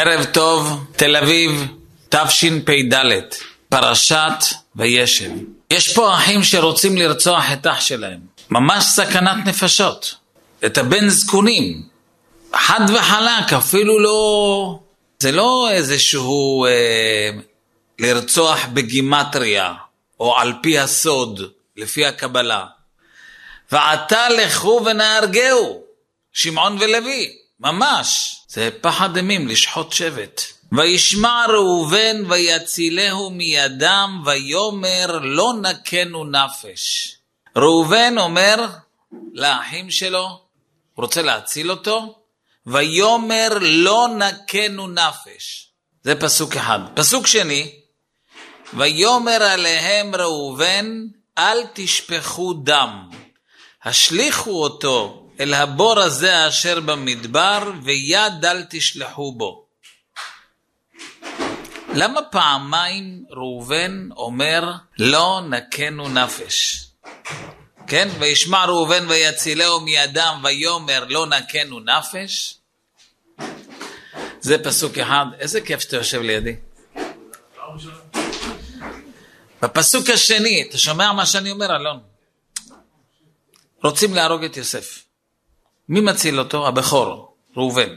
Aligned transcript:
ערב 0.00 0.24
טוב, 0.24 0.84
תל 0.96 1.16
אביב, 1.16 1.66
תשפ"ד, 2.08 2.94
פרשת 3.68 4.44
וישב. 4.76 5.30
יש 5.70 5.94
פה 5.94 6.14
אחים 6.14 6.44
שרוצים 6.44 6.96
לרצוח 6.96 7.44
את 7.52 7.66
אח 7.66 7.80
שלהם. 7.80 8.18
ממש 8.50 8.84
סכנת 8.84 9.46
נפשות. 9.46 10.14
את 10.66 10.78
הבן 10.78 11.08
זקונים. 11.08 11.82
חד 12.54 12.80
וחלק, 12.94 13.52
אפילו 13.52 13.98
לא... 13.98 14.78
זה 15.18 15.32
לא 15.32 15.68
איזשהו 15.70 16.66
אה, 16.66 17.30
לרצוח 17.98 18.66
בגימטריה, 18.72 19.72
או 20.20 20.38
על 20.38 20.52
פי 20.62 20.78
הסוד, 20.78 21.42
לפי 21.76 22.06
הקבלה. 22.06 22.64
ועתה 23.72 24.28
לכו 24.28 24.82
ונהרגהו, 24.86 25.82
שמעון 26.32 26.76
ולוי, 26.80 27.32
ממש. 27.60 28.39
זה 28.52 28.70
פחד 28.80 29.16
אימים, 29.16 29.48
לשחוט 29.48 29.92
שבט. 29.92 30.42
וישמע 30.72 31.44
ראובן 31.48 32.16
ויצילהו 32.28 33.30
מידם, 33.30 34.22
ויאמר 34.24 35.18
לא 35.22 35.52
נכנו 35.62 36.24
נפש. 36.24 37.14
ראובן 37.56 38.18
אומר 38.18 38.66
לאחים 39.32 39.90
שלו, 39.90 40.26
הוא 40.94 41.04
רוצה 41.04 41.22
להציל 41.22 41.70
אותו, 41.70 42.18
ויאמר 42.66 43.48
לא 43.60 44.08
נכנו 44.18 44.88
נפש. 44.88 45.70
זה 46.02 46.20
פסוק 46.20 46.56
אחד. 46.56 46.78
פסוק 46.94 47.26
שני, 47.26 47.72
ויאמר 48.74 49.42
עליהם 49.42 50.14
ראובן, 50.14 51.06
אל 51.38 51.58
תשפכו 51.72 52.52
דם, 52.52 53.08
השליכו 53.84 54.62
אותו 54.62 55.19
אל 55.40 55.54
הבור 55.54 56.00
הזה 56.00 56.48
אשר 56.48 56.80
במדבר, 56.80 57.72
ויד 57.82 58.44
אל 58.44 58.64
תשלחו 58.70 59.32
בו. 59.32 59.66
למה 61.94 62.22
פעמיים 62.22 63.24
ראובן 63.30 64.08
אומר 64.16 64.72
לא 64.98 65.40
נכנו 65.48 66.08
נפש? 66.08 66.84
כן? 67.86 68.08
וישמע 68.18 68.64
ראובן 68.64 69.08
ויצילהו 69.08 69.80
מידם 69.80 70.40
ויאמר 70.44 71.04
לא 71.08 71.26
נכנו 71.26 71.80
נפש? 71.80 72.54
זה 74.40 74.64
פסוק 74.64 74.98
אחד. 74.98 75.26
איזה 75.38 75.60
כיף 75.60 75.80
שאתה 75.80 75.96
יושב 75.96 76.20
לידי. 76.20 76.56
בפסוק 79.62 80.10
השני, 80.10 80.66
אתה 80.68 80.78
שומע 80.78 81.12
מה 81.12 81.26
שאני 81.26 81.50
אומר, 81.50 81.76
אלון? 81.76 82.00
רוצים 83.82 84.14
להרוג 84.14 84.44
את 84.44 84.56
יוסף. 84.56 85.09
מי 85.90 86.00
מציל 86.00 86.38
אותו? 86.38 86.68
הבכור, 86.68 87.34
ראובן. 87.56 87.88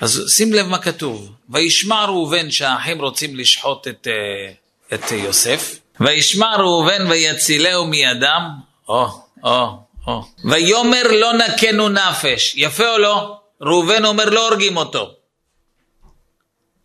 אז 0.00 0.22
שים 0.28 0.52
לב 0.52 0.66
מה 0.66 0.78
כתוב. 0.78 1.32
וישמע 1.48 2.04
ראובן 2.04 2.50
שהאחים 2.50 3.00
רוצים 3.00 3.36
לשחוט 3.36 3.88
את, 3.88 4.06
אה, 4.10 4.52
את 4.94 5.12
יוסף. 5.12 5.78
וישמע 6.00 6.56
ראובן 6.56 7.06
ויצילהו 7.10 7.86
מידם. 7.86 8.42
או, 8.88 9.06
או, 9.44 9.78
או. 10.06 10.22
ויאמר 10.44 11.02
לא 11.12 11.32
נכנו 11.32 11.88
נפש. 11.88 12.52
יפה 12.56 12.88
או 12.88 12.98
לא? 12.98 13.40
ראובן 13.60 14.04
אומר 14.04 14.24
לא 14.24 14.48
הורגים 14.48 14.76
אותו. 14.76 15.14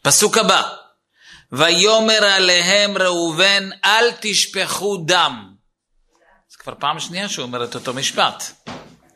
פסוק 0.01 0.37
הבא. 0.37 0.61
ויאמר 1.51 2.23
עליהם 2.23 2.97
ראובן 2.97 3.69
אל 3.85 4.11
תשפכו 4.19 4.97
דם. 4.97 5.53
זה 6.49 6.57
כבר 6.57 6.73
פעם 6.79 6.99
שנייה 6.99 7.29
שהוא 7.29 7.45
אומר 7.45 7.63
את 7.63 7.75
אותו 7.75 7.93
משפט. 7.93 8.43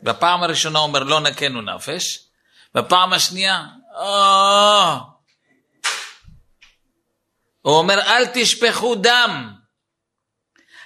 בפעם 0.02 0.42
הראשונה 0.42 0.78
אומר 0.78 1.02
לא 1.02 1.20
נכנו 1.20 1.62
נפש, 1.62 2.18
בפעם 2.74 3.12
השנייה, 3.12 3.64
או... 3.96 5.10
הוא 7.62 7.78
אומר 7.78 8.00
אל 8.00 8.26
תשפכו 8.34 8.94
דם, 8.94 9.52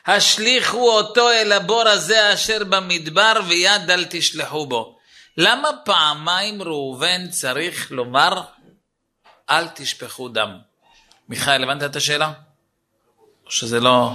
השליכו 0.06 0.90
אותו 0.90 1.30
אל 1.30 1.52
הבור 1.52 1.88
הזה 1.88 2.34
אשר 2.34 2.64
במדבר 2.64 3.32
ויד 3.48 3.90
אל 3.90 4.04
תשלחו 4.10 4.66
בו. 4.66 4.98
למה 5.36 5.68
פעמיים 5.84 6.62
ראובן 6.62 7.28
צריך 7.30 7.92
לומר 7.92 8.42
אל 9.50 9.68
תשפכו 9.68 10.28
דם? 10.28 10.58
מיכאל, 11.28 11.62
הבנת 11.62 11.82
את 11.82 11.96
השאלה? 11.96 12.32
או 13.46 13.50
שזה 13.50 13.80
לא... 13.80 14.10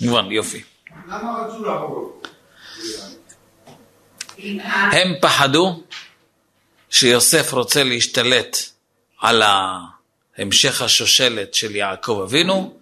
מובן, 0.00 0.32
יופי. 0.32 0.62
למה 1.08 1.44
רצו 1.46 1.64
להרוג? 1.64 2.26
הם 4.92 5.14
פחדו 5.20 5.82
שיוסף 6.90 7.52
רוצה 7.52 7.84
להשתלט 7.84 8.56
על 9.20 9.42
המשך 10.36 10.82
השושלת 10.82 11.54
של 11.54 11.76
יעקב 11.76 12.20
אבינו, 12.24 12.78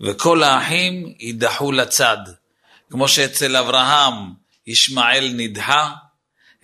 וכל 0.00 0.42
האחים 0.42 1.14
יידחו 1.18 1.72
לצד. 1.72 2.16
כמו 2.90 3.08
שאצל 3.08 3.56
אברהם 3.56 4.14
ישמעאל 4.66 5.30
נדחה, 5.36 5.90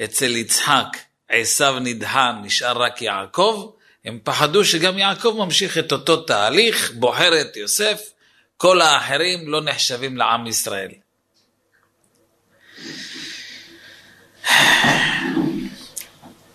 אצל 0.05 0.37
יצחק 0.37 0.97
עשיו 1.29 1.79
נדחה, 1.81 2.33
נשאר 2.43 2.83
רק 2.83 3.03
יעקב, 3.03 3.71
הם 4.05 4.19
פחדו 4.25 4.65
שגם 4.65 4.99
יעקב 4.99 5.35
ממשיך 5.39 5.79
את 5.79 5.93
אותו 5.93 6.17
תהליך, 6.17 6.93
בוחר 6.95 7.41
את 7.41 7.57
יוסף, 7.57 8.01
כל 8.57 8.81
האחרים 8.81 9.49
לא 9.49 9.63
נחשבים 9.63 10.17
לעם 10.17 10.47
ישראל. 10.47 10.91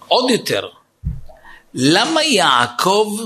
עוד 0.08 0.30
יותר, 0.30 0.70
למה 1.74 2.24
יעקב, 2.24 3.18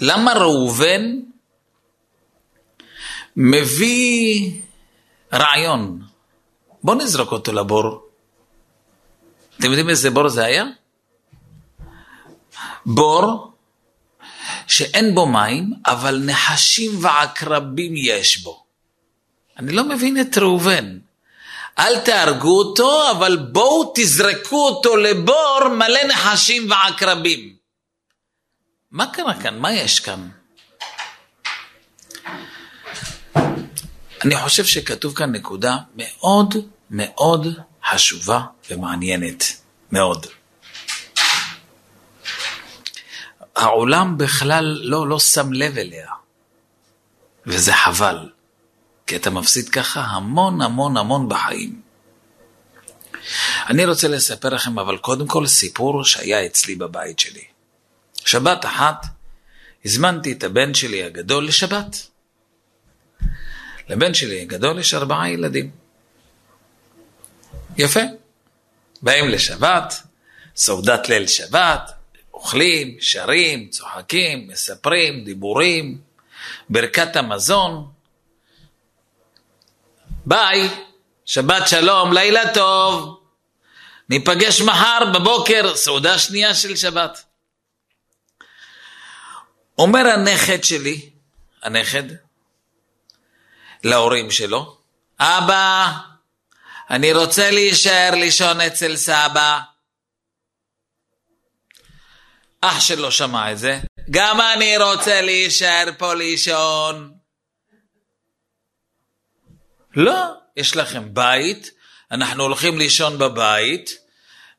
למה 0.00 0.32
ראובן 0.32 1.20
מביא 3.36 4.50
רעיון? 5.32 6.02
בוא 6.82 6.94
נזרוק 6.94 7.32
אותו 7.32 7.52
לבור. 7.52 8.08
אתם 9.58 9.66
יודעים 9.66 9.88
איזה 9.88 10.10
בור 10.10 10.28
זה 10.28 10.44
היה? 10.44 10.64
בור 12.86 13.52
שאין 14.66 15.14
בו 15.14 15.26
מים, 15.26 15.72
אבל 15.86 16.22
נחשים 16.24 16.90
ועקרבים 17.00 17.92
יש 17.96 18.42
בו. 18.42 18.64
אני 19.58 19.72
לא 19.72 19.88
מבין 19.88 20.20
את 20.20 20.38
ראובן. 20.38 20.98
אל 21.78 22.00
תהרגו 22.00 22.58
אותו, 22.58 23.10
אבל 23.10 23.36
בואו 23.36 23.92
תזרקו 23.94 24.68
אותו 24.68 24.96
לבור 24.96 25.68
מלא 25.68 26.04
נחשים 26.08 26.70
ועקרבים. 26.70 27.56
מה 28.90 29.06
קרה 29.12 29.42
כאן? 29.42 29.58
מה 29.58 29.72
יש 29.72 30.00
כאן? 30.00 30.28
אני 34.24 34.36
חושב 34.36 34.64
שכתוב 34.64 35.14
כאן 35.14 35.32
נקודה 35.32 35.76
מאוד 35.96 36.54
מאוד 36.90 37.46
חשובה 37.84 38.40
ומעניינת. 38.70 39.44
מאוד. 39.92 40.26
העולם 43.56 44.18
בכלל 44.18 44.78
לא, 44.82 45.08
לא 45.08 45.18
שם 45.18 45.52
לב 45.52 45.78
אליה, 45.78 46.10
וזה 47.46 47.72
חבל. 47.72 48.33
כי 49.06 49.16
אתה 49.16 49.30
מפסיד 49.30 49.68
ככה 49.68 50.00
המון 50.00 50.62
המון 50.62 50.96
המון 50.96 51.28
בחיים. 51.28 51.80
אני 53.68 53.84
רוצה 53.84 54.08
לספר 54.08 54.48
לכם 54.48 54.78
אבל 54.78 54.98
קודם 54.98 55.26
כל 55.26 55.46
סיפור 55.46 56.04
שהיה 56.04 56.46
אצלי 56.46 56.74
בבית 56.74 57.18
שלי. 57.18 57.44
שבת 58.26 58.64
אחת 58.64 59.06
הזמנתי 59.84 60.32
את 60.32 60.44
הבן 60.44 60.74
שלי 60.74 61.02
הגדול 61.04 61.46
לשבת. 61.46 62.06
לבן 63.88 64.14
שלי 64.14 64.40
הגדול 64.40 64.78
יש 64.78 64.94
ארבעה 64.94 65.30
ילדים. 65.30 65.70
יפה. 67.76 68.00
באים 69.02 69.28
לשבת, 69.28 69.94
סעודת 70.56 71.08
ליל 71.08 71.26
שבת, 71.26 71.90
אוכלים, 72.34 72.96
שרים, 73.00 73.68
צוחקים, 73.68 74.48
מספרים, 74.48 75.24
דיבורים, 75.24 75.98
ברכת 76.68 77.16
המזון, 77.16 77.86
ביי, 80.26 80.68
שבת 81.24 81.68
שלום, 81.68 82.12
לילה 82.12 82.54
טוב. 82.54 83.20
ניפגש 84.08 84.60
מחר 84.60 84.98
בבוקר, 85.14 85.76
סעודה 85.76 86.18
שנייה 86.18 86.54
של 86.54 86.76
שבת. 86.76 87.24
אומר 89.78 90.06
הנכד 90.06 90.64
שלי, 90.64 91.10
הנכד, 91.62 92.02
להורים 93.84 94.30
שלו, 94.30 94.78
אבא, 95.20 95.92
אני 96.90 97.12
רוצה 97.12 97.50
להישאר 97.50 98.10
לישון 98.14 98.60
אצל 98.60 98.96
סבא. 98.96 99.60
אח 102.60 102.80
שלו 102.80 103.12
שמע 103.12 103.52
את 103.52 103.58
זה, 103.58 103.80
גם 104.10 104.40
אני 104.40 104.78
רוצה 104.78 105.20
להישאר 105.20 105.84
פה 105.98 106.14
לישון. 106.14 107.23
לא, 109.96 110.24
יש 110.56 110.76
לכם 110.76 111.14
בית, 111.14 111.70
אנחנו 112.10 112.42
הולכים 112.42 112.78
לישון 112.78 113.18
בבית, 113.18 113.98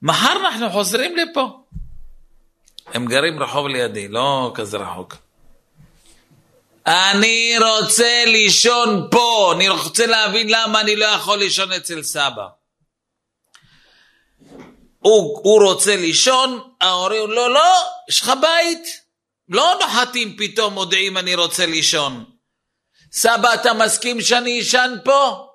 מחר 0.01 0.37
אנחנו 0.47 0.69
חוזרים 0.69 1.15
לפה. 1.15 1.63
הם 2.93 3.05
גרים 3.05 3.43
רחוב 3.43 3.67
לידי, 3.67 4.07
לא 4.07 4.51
כזה 4.55 4.77
רחוק. 4.77 5.15
אני 6.87 7.55
רוצה 7.57 8.23
לישון 8.27 9.07
פה, 9.11 9.53
אני 9.55 9.69
רוצה 9.69 10.05
להבין 10.05 10.49
למה 10.49 10.81
אני 10.81 10.95
לא 10.95 11.05
יכול 11.05 11.37
לישון 11.37 11.71
אצל 11.71 12.03
סבא. 12.03 12.47
הוא, 14.99 15.39
הוא 15.43 15.63
רוצה 15.63 15.95
לישון, 15.95 16.59
ההורים 16.81 17.21
אומרים 17.21 17.37
לו, 17.37 17.53
לא, 17.53 17.73
יש 18.09 18.21
לך 18.21 18.31
בית. 18.41 19.05
לא 19.49 19.79
נוחתים 19.81 20.35
פתאום 20.37 20.73
מודיעים 20.73 21.17
אני 21.17 21.35
רוצה 21.35 21.65
לישון. 21.65 22.34
סבא, 23.15 23.53
אתה 23.53 23.73
מסכים 23.73 24.21
שאני 24.21 24.61
אשן 24.61 24.93
פה? 25.03 25.47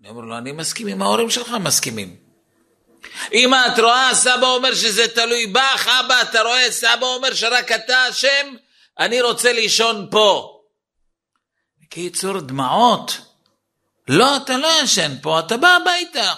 אני 0.00 0.08
אומר 0.08 0.20
לו, 0.20 0.38
אני 0.38 0.52
מסכים 0.52 0.86
עם 0.86 1.02
ההורים 1.02 1.30
שלך 1.30 1.48
מסכימים. 1.48 2.16
אמא, 3.32 3.66
את 3.66 3.78
רואה, 3.78 4.14
סבא 4.14 4.46
אומר 4.46 4.74
שזה 4.74 5.08
תלוי 5.08 5.46
בך, 5.46 5.88
אבא, 5.88 6.22
אתה 6.22 6.42
רואה, 6.42 6.70
סבא 6.70 7.06
אומר 7.06 7.34
שרק 7.34 7.72
אתה 7.72 8.08
אשם, 8.10 8.54
אני 8.98 9.22
רוצה 9.22 9.52
לישון 9.52 10.08
פה. 10.10 10.58
בקיצור, 11.82 12.40
דמעות. 12.40 13.18
לא, 14.08 14.36
אתה 14.36 14.56
לא 14.56 14.68
ישן 14.82 15.12
פה, 15.22 15.38
אתה 15.38 15.56
בא 15.56 15.68
הביתה. 15.68 16.34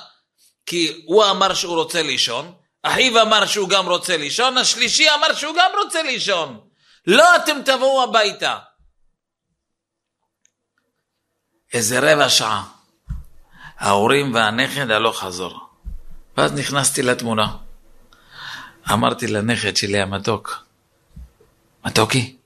כי 0.67 1.03
הוא 1.07 1.25
אמר 1.25 1.55
שהוא 1.55 1.77
רוצה 1.77 2.03
לישון, 2.03 2.55
אחיו 2.83 3.23
אמר 3.23 3.47
שהוא 3.47 3.69
גם 3.69 3.89
רוצה 3.89 4.17
לישון, 4.17 4.59
השלישי 4.59 5.11
אמר 5.11 5.35
שהוא 5.35 5.55
גם 5.57 5.71
רוצה 5.85 6.03
לישון. 6.03 6.61
לא, 7.07 7.37
אתם 7.37 7.63
תבואו 7.65 8.03
הביתה. 8.03 8.59
איזה 11.75 12.13
רבע 12.13 12.29
שעה. 12.29 12.65
ההורים 13.79 14.35
והנכד 14.35 14.91
הלוך 14.91 15.21
חזור. 15.21 15.61
ואז 16.37 16.53
נכנסתי 16.53 17.03
לתמונה. 17.03 17.57
אמרתי 18.93 19.27
לנכד 19.27 19.77
שלי 19.77 20.01
המתוק, 20.01 20.65
מתוקי, 21.85 22.37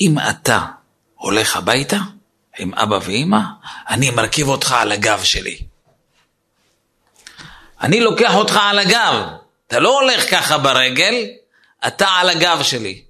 אם 0.00 0.16
אתה 0.30 0.66
הולך 1.14 1.56
הביתה 1.56 1.96
עם 2.58 2.74
אבא 2.74 2.98
ואימא, 3.02 3.40
אני 3.88 4.10
מרכיב 4.10 4.48
אותך 4.48 4.72
על 4.72 4.92
הגב 4.92 5.22
שלי. 5.22 5.58
אני 7.80 8.00
לוקח 8.00 8.34
אותך 8.34 8.58
על 8.62 8.78
הגב. 8.78 9.28
אתה 9.66 9.78
לא 9.78 10.00
הולך 10.00 10.30
ככה 10.30 10.58
ברגל, 10.58 11.14
אתה 11.86 12.06
על 12.08 12.28
הגב 12.28 12.62
שלי. 12.62 13.04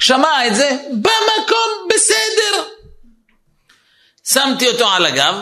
שמע 0.00 0.46
את 0.46 0.54
זה, 0.54 0.70
במקום 0.90 1.88
בסדר. 1.94 2.68
שמתי 4.24 4.68
אותו 4.68 4.88
על 4.88 5.06
הגב, 5.06 5.34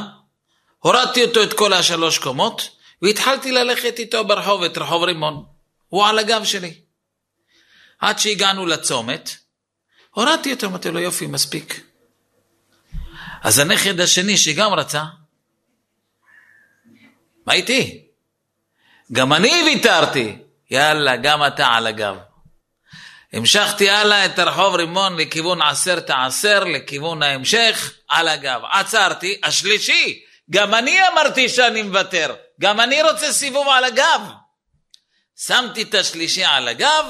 הורדתי 0.78 1.24
אותו 1.24 1.42
את 1.42 1.52
כל 1.52 1.72
השלוש 1.72 2.18
קומות, 2.18 2.70
והתחלתי 3.02 3.52
ללכת 3.52 3.98
איתו 3.98 4.24
ברחוב, 4.24 4.62
את 4.62 4.78
רחוב 4.78 5.02
רימון. 5.02 5.44
הוא 5.88 6.06
על 6.06 6.18
הגב 6.18 6.44
שלי. 6.44 6.74
עד 7.98 8.18
שהגענו 8.18 8.66
לצומת, 8.66 9.30
הורדתי 10.10 10.52
אותו, 10.52 10.66
אמרתי 10.66 10.90
לו, 10.90 11.00
יופי, 11.00 11.26
מספיק. 11.26 11.80
אז 13.42 13.58
הנכד 13.58 14.00
השני, 14.00 14.36
שגם 14.36 14.72
רצה, 14.72 15.04
מה 17.46 17.52
איתי? 17.52 18.06
גם 19.12 19.32
אני 19.32 19.62
ויתרתי. 19.66 20.38
יאללה, 20.70 21.16
גם 21.16 21.46
אתה 21.46 21.66
על 21.66 21.86
הגב. 21.86 22.16
המשכתי 23.32 23.90
הלאה 23.90 24.24
את 24.24 24.38
הרחוב 24.38 24.74
רימון 24.74 25.16
לכיוון 25.16 25.62
עשרת 25.62 26.10
העשר, 26.10 26.64
לכיוון 26.64 27.22
ההמשך, 27.22 27.92
על 28.08 28.28
הגב. 28.28 28.60
עצרתי, 28.72 29.40
השלישי, 29.44 30.22
גם 30.50 30.74
אני 30.74 30.98
אמרתי 31.12 31.48
שאני 31.48 31.82
מוותר, 31.82 32.34
גם 32.60 32.80
אני 32.80 33.02
רוצה 33.02 33.32
סיבוב 33.32 33.68
על 33.68 33.84
הגב. 33.84 34.20
שמתי 35.36 35.82
את 35.82 35.94
השלישי 35.94 36.44
על 36.44 36.68
הגב, 36.68 37.04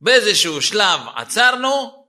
באיזשהו 0.00 0.62
שלב 0.62 1.00
עצרנו, 1.14 2.04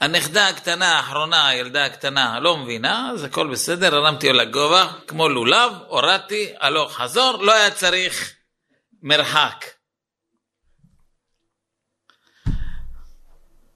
הנכדה 0.00 0.48
הקטנה 0.48 0.96
האחרונה, 0.96 1.48
הילדה 1.48 1.84
הקטנה, 1.84 2.40
לא 2.40 2.56
מבינה, 2.56 3.10
אז 3.14 3.24
הכל 3.24 3.46
בסדר, 3.46 3.96
הרמתי 3.96 4.30
אותה 4.30 4.38
לגובה, 4.38 4.92
כמו 5.06 5.28
לולב, 5.28 5.72
הורדתי, 5.88 6.52
הלוך 6.60 6.96
חזור, 6.96 7.36
לא 7.42 7.52
היה 7.54 7.70
צריך 7.70 8.32
מרחק. 9.02 9.75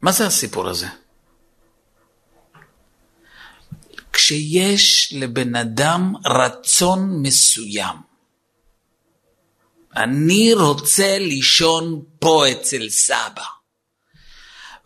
מה 0.02 0.12
זה 0.12 0.26
הסיפור 0.26 0.69
הזה? 0.69 0.87
כשיש 4.12 5.14
לבן 5.17 5.56
אדם 5.56 6.12
רצון 6.26 7.23
מסוים, 7.23 7.97
אני 9.97 10.55
רוצה 10.55 11.19
לישון 11.19 12.02
פה 12.19 12.44
אצל 12.52 12.88
סבא. 12.88 13.44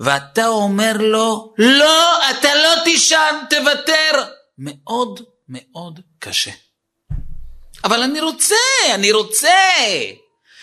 ואתה 0.00 0.46
אומר 0.46 0.92
לו, 1.00 1.54
לא, 1.58 2.30
אתה 2.30 2.54
לא 2.54 2.84
תישן, 2.84 3.34
תוותר. 3.50 4.24
מאוד 4.58 5.20
מאוד 5.48 6.00
קשה. 6.18 6.50
אבל 7.84 8.02
אני 8.02 8.20
רוצה, 8.20 8.54
אני 8.94 9.12
רוצה. 9.12 9.48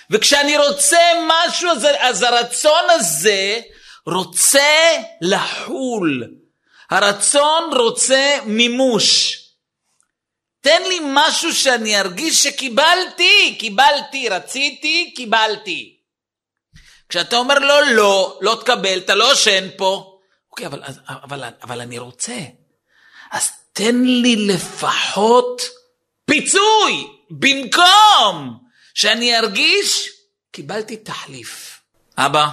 וכשאני 0.10 0.58
רוצה 0.58 1.00
משהו, 1.28 1.70
אז, 1.70 1.88
אז 2.00 2.22
הרצון 2.22 2.90
הזה 2.90 3.62
רוצה 4.06 4.98
לחול. 5.22 6.24
הרצון 6.90 7.74
רוצה 7.78 8.38
מימוש. 8.46 9.38
תן 10.62 10.82
לי 10.88 11.00
משהו 11.04 11.54
שאני 11.54 12.00
ארגיש 12.00 12.44
שקיבלתי, 12.44 13.56
קיבלתי, 13.60 14.30
רציתי, 14.30 15.14
קיבלתי. 15.16 15.98
כשאתה 17.10 17.38
אומר 17.38 17.60
לו 17.60 17.82
לא, 17.96 18.40
לא 18.42 18.58
תקבל, 18.62 18.98
אתה 18.98 19.16
לא 19.16 19.34
ישן 19.34 19.68
פה. 19.78 20.20
אוקיי, 20.52 20.68
אבל, 20.68 20.82
אבל, 21.08 21.44
אבל 21.64 21.82
אני 21.82 22.00
רוצה. 22.00 22.38
אז 23.32 23.52
תן 23.74 24.02
לי 24.04 24.36
לפחות 24.36 25.62
פיצוי, 26.26 27.08
במקום 27.30 28.58
שאני 28.94 29.38
ארגיש, 29.38 30.10
קיבלתי 30.52 30.98
תחליף. 30.98 31.82
אבא, 32.18 32.48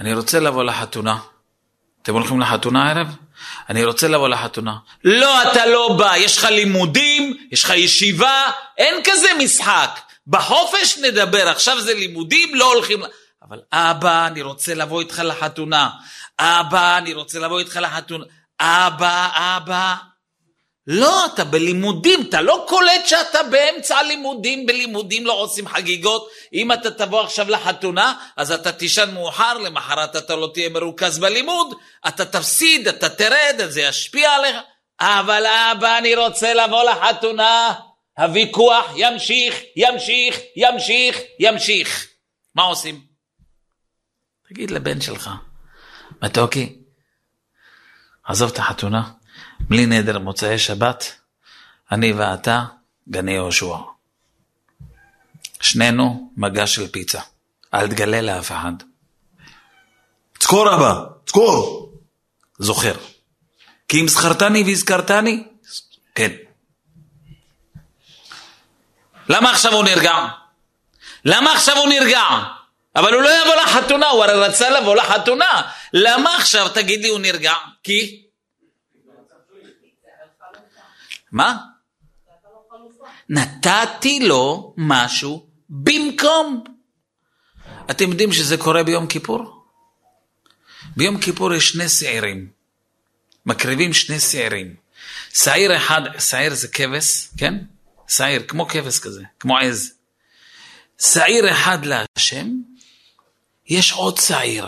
אני 0.00 0.14
רוצה 0.14 0.40
לבוא 0.40 0.64
לחתונה. 0.64 1.18
אתם 2.02 2.14
הולכים 2.14 2.40
לחתונה 2.40 2.82
הערב? 2.84 3.08
אני 3.68 3.84
רוצה 3.84 4.08
לבוא 4.08 4.28
לחתונה. 4.28 4.76
לא, 5.04 5.42
אתה 5.42 5.66
לא 5.66 5.96
בא, 5.98 6.16
יש 6.16 6.38
לך 6.38 6.44
לימודים, 6.44 7.36
יש 7.50 7.64
לך 7.64 7.70
ישיבה, 7.70 8.50
אין 8.78 8.94
כזה 9.04 9.28
משחק. 9.38 10.00
בחופש 10.26 10.98
נדבר, 10.98 11.48
עכשיו 11.48 11.80
זה 11.80 11.94
לימודים, 11.94 12.54
לא 12.54 12.72
הולכים... 12.72 13.02
אבל 13.48 13.60
אבא, 13.72 14.26
אני 14.26 14.42
רוצה 14.42 14.74
לבוא 14.74 15.00
איתך 15.00 15.22
לחתונה. 15.24 15.90
אבא, 16.38 16.98
אני 16.98 17.14
רוצה 17.14 17.38
לבוא 17.38 17.58
איתך 17.58 17.78
לחתונה. 17.82 18.24
אבא, 18.60 19.28
אבא. 19.34 19.94
לא, 20.86 21.26
אתה 21.26 21.44
בלימודים, 21.44 22.20
אתה 22.28 22.40
לא 22.40 22.64
קולט 22.68 23.06
שאתה 23.06 23.42
באמצע 23.42 23.96
הלימודים, 23.96 24.66
בלימודים 24.66 25.26
לא 25.26 25.32
עושים 25.32 25.68
חגיגות. 25.68 26.28
אם 26.52 26.72
אתה 26.72 26.90
תבוא 26.90 27.20
עכשיו 27.20 27.50
לחתונה, 27.50 28.14
אז 28.36 28.52
אתה 28.52 28.72
תישן 28.72 29.14
מאוחר, 29.14 29.58
למחרת 29.58 30.16
אתה 30.16 30.36
לא 30.36 30.50
תהיה 30.54 30.68
מרוכז 30.68 31.18
בלימוד, 31.18 31.74
אתה 32.08 32.24
תפסיד, 32.24 32.88
אתה 32.88 33.08
תרד, 33.08 33.60
זה 33.68 33.82
ישפיע 33.82 34.30
עליך. 34.30 34.56
אבל 35.00 35.46
אבא, 35.46 35.98
אני 35.98 36.16
רוצה 36.16 36.54
לבוא 36.54 36.82
לחתונה. 36.90 37.74
הוויכוח 38.18 38.86
ימשיך, 38.96 39.54
ימשיך, 39.76 40.38
ימשיך, 40.56 41.18
ימשיך. 41.38 42.08
מה 42.54 42.62
עושים? 42.62 43.00
תגיד 44.48 44.70
לבן 44.70 45.00
שלך, 45.00 45.30
מתוקי, 46.22 46.78
עזוב 48.24 48.50
את 48.52 48.58
החתונה, 48.58 49.10
בלי 49.60 49.86
נדר 49.86 50.18
מוצאי 50.18 50.58
שבת, 50.58 51.12
אני 51.92 52.12
ואתה 52.12 52.64
גני 53.08 53.32
יהושע. 53.32 53.76
שנינו 55.60 56.32
מגע 56.36 56.66
של 56.66 56.88
פיצה, 56.88 57.20
אל 57.74 57.88
תגלה 57.88 58.20
לאף 58.20 58.52
אחד. 58.52 58.72
זכור 60.42 60.74
אבא, 60.74 61.04
זכור. 61.28 61.92
זוכר. 62.58 62.94
כי 63.88 64.00
אם 64.00 64.08
זכרתני 64.08 64.62
והזכרתני, 64.62 65.44
כן. 66.14 66.32
למה 69.28 69.50
עכשיו 69.50 69.74
הוא 69.74 69.84
נרגע? 69.84 70.26
למה 71.24 71.52
עכשיו 71.52 71.76
הוא 71.76 71.88
נרגע? 71.88 72.22
אבל 72.96 73.14
הוא 73.14 73.22
לא 73.22 73.28
יבוא 73.42 73.54
לחתונה, 73.54 74.08
הוא 74.08 74.24
הרי 74.24 74.34
רצה 74.34 74.70
לבוא 74.70 74.96
לחתונה. 74.96 75.62
למה 75.92 76.36
עכשיו, 76.36 76.68
תגיד 76.68 77.00
לי, 77.02 77.08
הוא 77.08 77.18
נרגע? 77.20 77.52
כי? 77.82 78.23
מה? 81.34 81.58
נתתי 83.28 84.20
לו 84.20 84.74
משהו 84.76 85.46
במקום. 85.68 86.64
אתם 87.90 88.10
יודעים 88.10 88.32
שזה 88.32 88.56
קורה 88.56 88.82
ביום 88.82 89.06
כיפור? 89.06 89.64
ביום 90.96 91.20
כיפור 91.20 91.54
יש 91.54 91.68
שני 91.68 91.88
שעירים. 91.88 92.48
מקריבים 93.46 93.92
שני 93.92 94.20
שעירים. 94.20 94.74
שעיר 95.32 95.76
אחד, 95.76 96.00
שעיר 96.18 96.54
זה 96.54 96.68
כבש, 96.68 97.28
כן? 97.38 97.54
שעיר, 98.08 98.42
כמו 98.48 98.68
כבש 98.68 98.98
כזה, 98.98 99.22
כמו 99.40 99.58
עז. 99.58 99.92
שעיר 101.00 101.50
אחד 101.50 101.78
להשם, 101.84 102.48
יש 103.66 103.92
עוד 103.92 104.18
שעיר. 104.18 104.66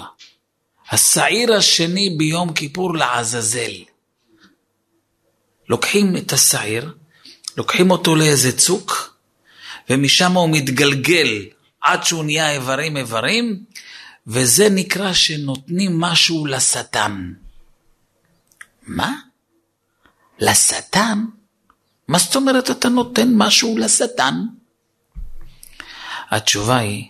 השעיר 0.91 1.53
השני 1.53 2.15
ביום 2.19 2.53
כיפור 2.53 2.95
לעזאזל. 2.95 3.96
לוקחים 5.69 6.17
את 6.17 6.33
השעיר, 6.33 6.95
לוקחים 7.57 7.91
אותו 7.91 8.17
לאיזה 8.17 8.59
צוק, 8.59 9.17
ומשם 9.91 10.33
הוא 10.33 10.49
מתגלגל 10.53 11.47
עד 11.81 12.05
שהוא 12.05 12.25
נהיה 12.25 12.51
איברים 12.51 12.97
איברים, 12.97 13.65
וזה 14.27 14.69
נקרא 14.71 15.13
שנותנים 15.13 16.01
משהו 16.01 16.47
לשטן. 16.47 17.33
מה? 18.83 19.15
לשטן? 20.39 21.25
מה 22.09 22.19
זאת 22.19 22.37
אומרת 22.37 22.71
אתה 22.71 22.89
נותן 22.89 23.29
משהו 23.35 23.79
לשטן? 23.79 24.35
התשובה 26.31 26.77
היא, 26.77 27.09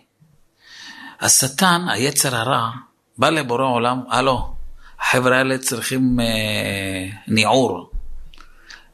השטן, 1.21 1.83
היצר 1.89 2.37
הרע, 2.37 2.71
בא 3.19 3.31
לבורא 3.31 3.65
עולם, 3.65 4.01
הלו, 4.09 4.55
החבר'ה 5.01 5.39
האלה 5.39 5.59
צריכים 5.59 6.21
אה, 6.21 7.07
ניעור. 7.29 7.91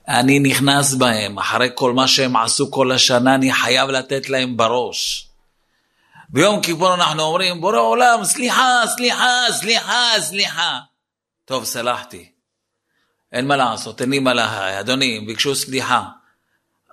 אני 0.08 0.38
נכנס 0.38 0.94
בהם, 0.94 1.38
אחרי 1.38 1.68
כל 1.74 1.92
מה 1.92 2.08
שהם 2.08 2.36
עשו 2.36 2.70
כל 2.70 2.92
השנה, 2.92 3.34
אני 3.34 3.52
חייב 3.52 3.90
לתת 3.90 4.28
להם 4.28 4.56
בראש. 4.56 5.28
ביום 6.28 6.62
כיפור 6.62 6.94
אנחנו 6.94 7.22
אומרים, 7.22 7.60
בורא 7.60 7.78
עולם, 7.78 8.24
סליחה, 8.24 8.82
סליחה, 8.96 9.44
סליחה, 9.50 10.12
סליחה. 10.20 10.78
טוב, 11.44 11.64
סלחתי. 11.64 12.28
אין 13.32 13.46
מה 13.46 13.56
לעשות, 13.56 14.00
אין 14.00 14.10
לי 14.10 14.18
מה 14.18 14.34
לה... 14.34 14.80
אדוני, 14.80 15.18
הם 15.18 15.26
ביקשו 15.26 15.54
סליחה. 15.54 16.02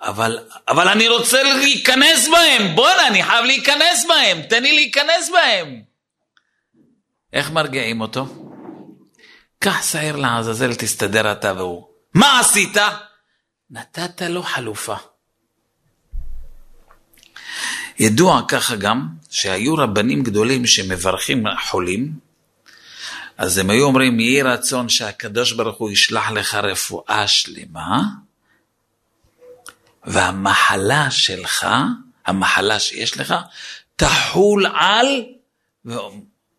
אבל, 0.01 0.39
אבל 0.67 0.87
אני 0.87 1.07
רוצה 1.07 1.43
להיכנס 1.43 2.27
בהם, 2.27 2.75
בואנה, 2.75 3.07
אני 3.07 3.23
חייב 3.23 3.45
להיכנס 3.45 4.05
בהם, 4.07 4.41
תן 4.41 4.63
לי 4.63 4.75
להיכנס 4.75 5.29
בהם. 5.29 5.81
איך 7.33 7.51
מרגיעים 7.51 8.01
אותו? 8.01 8.25
קח 9.59 9.91
שעיר 9.91 10.15
לעזאזל, 10.15 10.75
תסתדר 10.75 11.31
אתה 11.31 11.53
והוא. 11.57 11.88
מה 12.13 12.39
עשית? 12.39 12.77
נתת 13.71 14.21
לו 14.21 14.43
חלופה. 14.43 14.95
ידוע 17.99 18.41
ככה 18.47 18.75
גם, 18.75 19.07
שהיו 19.29 19.75
רבנים 19.75 20.23
גדולים 20.23 20.67
שמברכים 20.67 21.43
חולים, 21.69 22.19
אז 23.37 23.57
הם 23.57 23.69
היו 23.69 23.85
אומרים, 23.85 24.19
יהי 24.19 24.41
רצון 24.41 24.89
שהקדוש 24.89 25.51
ברוך 25.51 25.77
הוא 25.77 25.91
ישלח 25.91 26.29
לך 26.31 26.55
רפואה 26.55 27.27
שלמה, 27.27 28.01
והמחלה 30.03 31.11
שלך, 31.11 31.67
המחלה 32.25 32.79
שיש 32.79 33.17
לך, 33.17 33.35
תחול 33.95 34.65
על, 34.65 35.25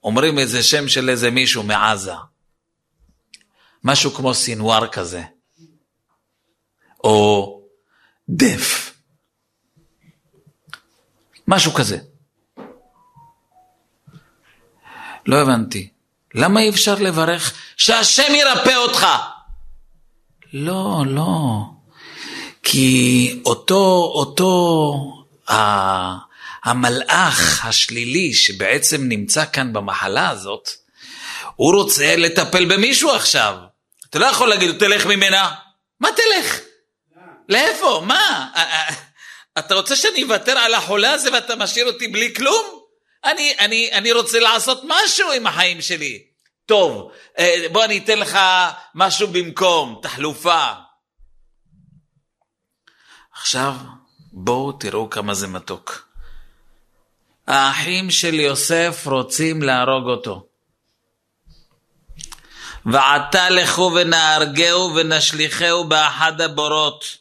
אומרים 0.05 0.39
איזה 0.39 0.63
שם 0.63 0.89
של 0.89 1.09
איזה 1.09 1.31
מישהו 1.31 1.63
מעזה, 1.63 2.13
משהו 3.85 4.11
כמו 4.11 4.35
סינואר 4.35 4.87
כזה, 4.87 5.23
או 7.05 7.61
דף, 8.29 8.93
משהו 11.49 11.73
כזה. 11.73 11.99
לא 15.27 15.41
הבנתי. 15.41 15.89
למה 16.35 16.61
אי 16.61 16.69
אפשר 16.69 16.95
לברך 16.95 17.55
שהשם 17.77 18.35
ירפא 18.35 18.75
אותך? 18.77 19.07
לא, 20.53 21.03
לא. 21.07 21.61
כי 22.63 23.41
אותו, 23.45 24.13
אותו, 24.15 24.95
ה, 25.51 25.55
המלאך 26.65 27.65
השלילי 27.65 28.35
שבעצם 28.35 29.09
נמצא 29.09 29.45
כאן 29.53 29.73
במחלה 29.73 30.29
הזאת, 30.29 30.69
הוא 31.57 31.75
רוצה 31.75 32.17
לטפל 32.17 32.65
במישהו 32.65 33.11
עכשיו. 33.11 33.57
אתה 34.11 34.19
לא 34.19 34.27
יכול 34.27 34.49
להגיד, 34.49 34.79
תלך 34.79 35.07
ממנה. 35.07 35.51
מה 36.01 36.09
תלך? 36.17 36.61
לאיפה? 37.51 38.03
מה? 38.07 38.49
אתה 39.59 39.75
רוצה 39.75 39.97
שאני 39.97 40.23
אוותר 40.23 40.59
על 40.59 40.75
החולה 40.75 41.13
הזה 41.13 41.33
ואתה 41.33 41.57
משאיר 41.57 41.87
אותי 41.87 42.09
בלי 42.09 42.35
כלום? 42.35 42.81
אני, 43.25 43.55
אני, 43.59 43.93
אני 43.93 44.13
רוצה 44.13 44.41
לעשות 44.41 44.81
משהו 44.85 45.33
עם 45.33 45.47
החיים 45.47 45.83
שלי. 45.83 46.23
טוב, 46.67 47.13
אה, 47.39 47.67
בוא 47.73 47.85
אני 47.85 47.99
אתן 47.99 48.19
לך 48.19 48.39
משהו 48.95 49.29
במקום, 49.29 49.99
תחלופה. 50.03 50.65
עכשיו, 53.33 53.75
בואו 54.33 54.73
תראו 54.73 55.11
כמה 55.11 55.35
זה 55.35 55.47
מתוק. 55.47 56.09
האחים 57.47 58.11
של 58.11 58.35
יוסף 58.35 59.07
רוצים 59.07 59.63
להרוג 59.63 60.09
אותו. 60.09 60.47
ועתה 62.87 63.51
לכו 63.51 63.93
ונהרגהו 63.95 64.95
ונשליכהו 64.95 65.85
באחד 65.85 66.41
הבורות. 66.41 67.20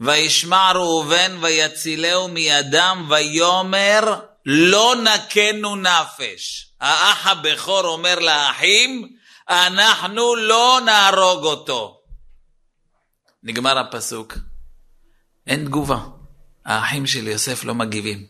וישמע 0.00 0.72
ראובן 0.72 1.36
ויצילהו 1.40 2.28
מידם 2.28 3.06
ויאמר 3.08 4.20
לא 4.46 4.94
נכנו 5.04 5.76
נפש. 5.76 6.72
האח 6.80 7.26
הבכור 7.26 7.84
אומר 7.84 8.18
לאחים, 8.18 9.16
אנחנו 9.48 10.36
לא 10.36 10.80
נהרוג 10.84 11.44
אותו. 11.44 12.00
נגמר 13.42 13.78
הפסוק. 13.78 14.34
אין 15.46 15.64
תגובה. 15.64 15.98
האחים 16.64 17.06
של 17.06 17.28
יוסף 17.28 17.64
לא 17.64 17.74
מגיבים. 17.74 18.26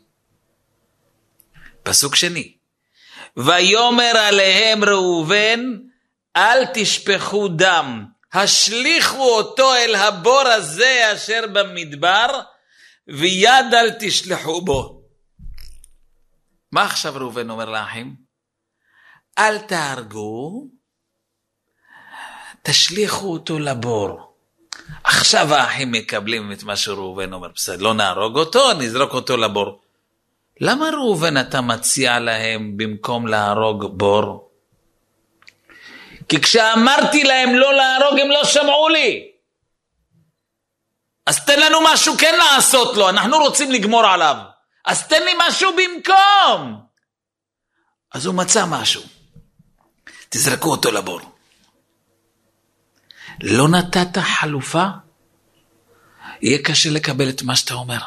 פסוק 1.82 2.16
שני. 2.16 2.56
ויאמר 3.36 4.12
עליהם 4.16 4.84
ראובן, 4.84 5.60
אל 6.36 6.64
תשפכו 6.74 7.48
דם, 7.48 8.04
השליכו 8.32 9.37
אותו 9.37 9.75
אל 9.75 9.94
הבור 9.94 10.49
הזה 10.49 11.12
אשר 11.14 11.40
במדבר, 11.52 12.40
ויד 13.08 13.75
אל 13.75 13.90
תשלחו 14.00 14.60
בו. 14.60 15.02
מה 16.72 16.84
עכשיו 16.84 17.14
ראובן 17.16 17.50
אומר 17.50 17.70
לאחים? 17.70 18.14
אל 19.38 19.58
תהרגו, 19.58 20.66
תשליכו 22.62 23.32
אותו 23.32 23.58
לבור. 23.58 24.34
עכשיו 25.04 25.54
האחים 25.54 25.92
מקבלים 25.92 26.52
את 26.52 26.62
מה 26.62 26.76
שראובן 26.76 27.32
אומר, 27.32 27.49
בסדר, 27.49 27.82
לא 27.82 27.94
נהרוג 27.94 28.37
אותו, 28.37 28.72
נזרוק 28.72 29.12
אותו 29.12 29.37
לבור. 29.37 29.80
למה 30.60 30.90
ראובן 30.90 31.40
אתה 31.40 31.60
מציע 31.60 32.18
להם 32.18 32.76
במקום 32.76 33.26
להרוג 33.26 33.99
בור? 33.99 34.50
כי 36.30 36.40
כשאמרתי 36.40 37.25
להם 37.25 37.54
לא 37.54 37.75
להרוג 37.75 38.20
הם 38.20 38.30
לא 38.30 38.44
שמעו 38.44 38.88
לי. 38.88 39.28
אז 41.26 41.44
תן 41.44 41.60
לנו 41.60 41.78
משהו 41.84 42.14
כן 42.18 42.34
לעשות 42.38 42.96
לו, 42.96 43.08
אנחנו 43.08 43.38
רוצים 43.38 43.72
לגמור 43.72 44.06
עליו. 44.06 44.37
אז 44.84 45.06
תן 45.06 45.22
לי 45.22 45.30
משהו 45.49 45.70
במקום. 45.72 46.80
אז 48.14 48.26
הוא 48.26 48.34
מצא 48.34 48.66
משהו. 48.66 49.02
תזרקו 50.28 50.70
אותו 50.70 50.90
לבור. 50.90 51.20
לא 53.42 53.68
נתת 53.68 54.18
חלופה? 54.18 54.84
יהיה 56.42 56.58
קשה 56.62 56.90
לקבל 56.90 57.28
את 57.28 57.42
מה 57.42 57.56
שאתה 57.56 57.75
אומר. 57.75 58.00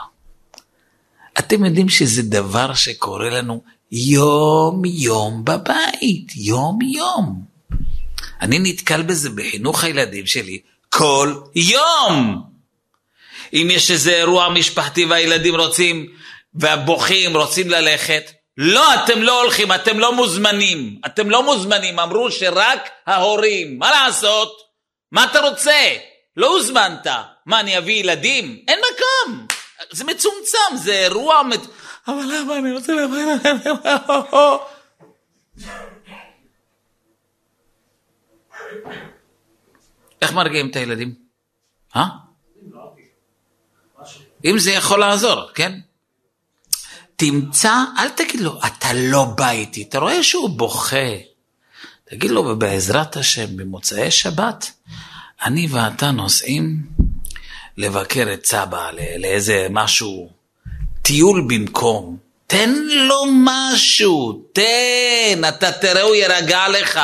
אתם 1.39 1.65
יודעים 1.65 1.89
שזה 1.89 2.21
דבר 2.21 2.73
שקורה 2.73 3.29
לנו 3.29 3.63
יום-יום 3.91 5.45
בבית, 5.45 6.35
יום-יום. 6.35 7.52
אני 8.43 8.59
נתקל 8.59 9.01
בזה 9.01 9.29
בחינוך 9.29 9.83
הילדים 9.83 10.25
שלי 10.25 10.59
כל 10.89 11.33
יום. 11.55 12.43
אם 13.53 13.67
יש 13.71 13.91
איזה 13.91 14.11
אירוע 14.11 14.49
משפחתי 14.49 15.05
והילדים 15.05 15.55
רוצים 15.55 16.07
והבוכים 16.53 17.37
רוצים 17.37 17.69
ללכת, 17.69 18.31
לא, 18.57 18.93
אתם 18.93 19.21
לא 19.21 19.41
הולכים, 19.41 19.71
אתם 19.71 19.99
לא 19.99 20.15
מוזמנים. 20.15 20.99
אתם 21.05 21.29
לא 21.29 21.43
מוזמנים, 21.43 21.99
אמרו 21.99 22.31
שרק 22.31 22.89
ההורים. 23.07 23.79
מה 23.79 23.91
לעשות? 23.91 24.61
מה 25.11 25.23
אתה 25.23 25.39
רוצה? 25.39 25.95
לא 26.37 26.47
הוזמנת. 26.47 27.07
מה, 27.45 27.59
אני 27.59 27.77
אביא 27.77 27.93
ילדים? 27.93 28.59
אין 28.67 28.79
מקום. 28.79 29.47
זה 29.91 30.03
מצומצם, 30.03 30.75
זה 30.75 30.93
אירוע... 30.93 31.41
אבל 32.07 32.23
למה 32.23 32.57
אני 32.57 32.71
רוצה 32.71 32.93
לבוא? 32.93 34.57
איך 40.21 40.33
מרגיעים 40.33 40.69
את 40.69 40.75
הילדים? 40.75 41.13
אה? 41.95 42.05
אם 44.45 44.59
זה 44.59 44.71
יכול 44.71 44.99
לעזור, 44.99 45.51
כן? 45.53 45.79
תמצא, 47.15 47.73
אל 47.97 48.09
תגיד 48.09 48.39
לו, 48.39 48.59
אתה 48.65 48.93
לא 48.93 49.25
בא 49.25 49.49
איתי, 49.49 49.83
אתה 49.83 49.99
רואה 49.99 50.23
שהוא 50.23 50.49
בוכה. 50.49 51.17
תגיד 52.05 52.31
לו, 52.31 52.59
בעזרת 52.59 53.17
השם, 53.17 53.57
במוצאי 53.57 54.11
שבת, 54.11 54.71
אני 55.43 55.67
ואתה 55.71 56.11
נוסעים, 56.11 56.77
לבקר 57.77 58.33
את 58.33 58.45
סבא 58.45 58.91
לא- 58.91 59.17
לאיזה 59.17 59.67
משהו, 59.69 60.29
טיול 61.01 61.47
במקום. 61.49 62.17
תן 62.47 62.73
לו 62.89 63.23
משהו, 63.33 64.45
תן, 64.53 65.41
אתה 65.49 65.71
תראה, 65.71 66.01
הוא 66.01 66.15
יירגע 66.15 66.67
לך. 66.67 66.99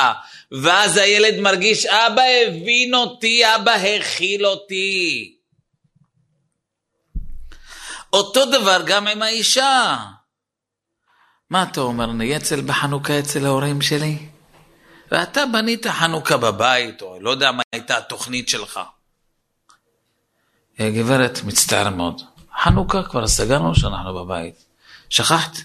ואז 0.51 0.98
הילד 0.98 1.39
מרגיש, 1.39 1.86
אבא 1.86 2.22
הבין 2.22 2.94
אותי, 2.94 3.56
אבא 3.56 3.72
הכיל 3.72 4.46
אותי. 4.46 5.36
אותו 8.13 8.46
דבר 8.46 8.82
גם 8.86 9.08
עם 9.08 9.22
האישה. 9.22 9.98
מה 11.50 11.63
אתה 11.63 11.82
אומר, 11.82 12.06
נהיה 12.06 12.38
אצל 12.38 12.62
בחנוכה 12.62 13.20
אצל 13.20 13.46
ההורים 13.46 13.82
שלי? 13.82 14.18
ואתה 15.12 15.46
בנית 15.46 15.88
חנוכה 15.88 16.38
בבית, 16.38 17.01
או 17.01 17.18
לא 17.22 17.29
יודע 17.29 17.51
מה 17.51 17.63
הייתה 17.74 17.98
התוכנית 17.98 18.50
שלך. 18.50 18.79
אה, 20.79 20.89
גברת, 20.89 21.39
מצטער 21.44 21.89
מאוד. 21.89 22.22
חנוכה 22.63 23.03
כבר 23.03 23.27
סגרנו 23.27 23.75
שאנחנו 23.75 24.25
בבית. 24.25 24.65
שכחת? 25.10 25.58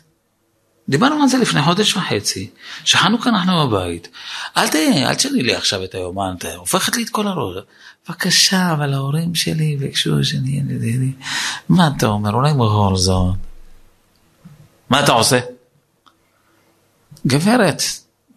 דיברנו 0.89 1.23
על 1.23 1.29
זה 1.29 1.39
לפני 1.39 1.63
חודש 1.63 1.97
וחצי, 1.97 2.51
שחנוכה 2.85 3.31
אנחנו 3.31 3.69
בבית. 3.69 4.09
אל 4.57 4.69
ת... 4.69 4.75
אל 4.75 5.15
תשני 5.15 5.43
לי 5.43 5.55
עכשיו 5.55 5.85
את 5.85 5.95
היומן, 5.95 6.35
אתה 6.39 6.55
הופכת 6.55 6.97
לי 6.97 7.03
את 7.03 7.09
כל 7.09 7.27
הראש. 7.27 7.65
בבקשה, 8.09 8.73
אבל 8.73 8.93
ההורים 8.93 9.35
שלי 9.35 9.77
ביקשו 9.77 10.25
שנהיה 10.25 10.63
נדידי. 10.63 11.13
מה 11.69 11.91
אתה 11.97 12.07
אומר? 12.07 12.31
אולי 12.31 12.53
בכל 12.53 12.97
זאת. 12.97 13.35
מה 14.91 15.05
אתה 15.05 15.13
עושה? 15.13 15.39
גברת, 17.27 17.83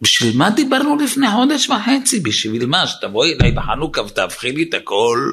בשביל 0.01 0.37
מה 0.37 0.49
דיברנו 0.49 0.95
לפני 0.95 1.31
חודש 1.31 1.69
וחצי? 1.69 2.19
בשביל 2.19 2.65
מה? 2.65 2.87
שתבואי 2.87 3.33
אליי 3.33 3.51
בחנוכה 3.51 4.01
ותהפכי 4.01 4.51
לי 4.51 4.65
את 4.69 4.73
הכל? 4.73 5.31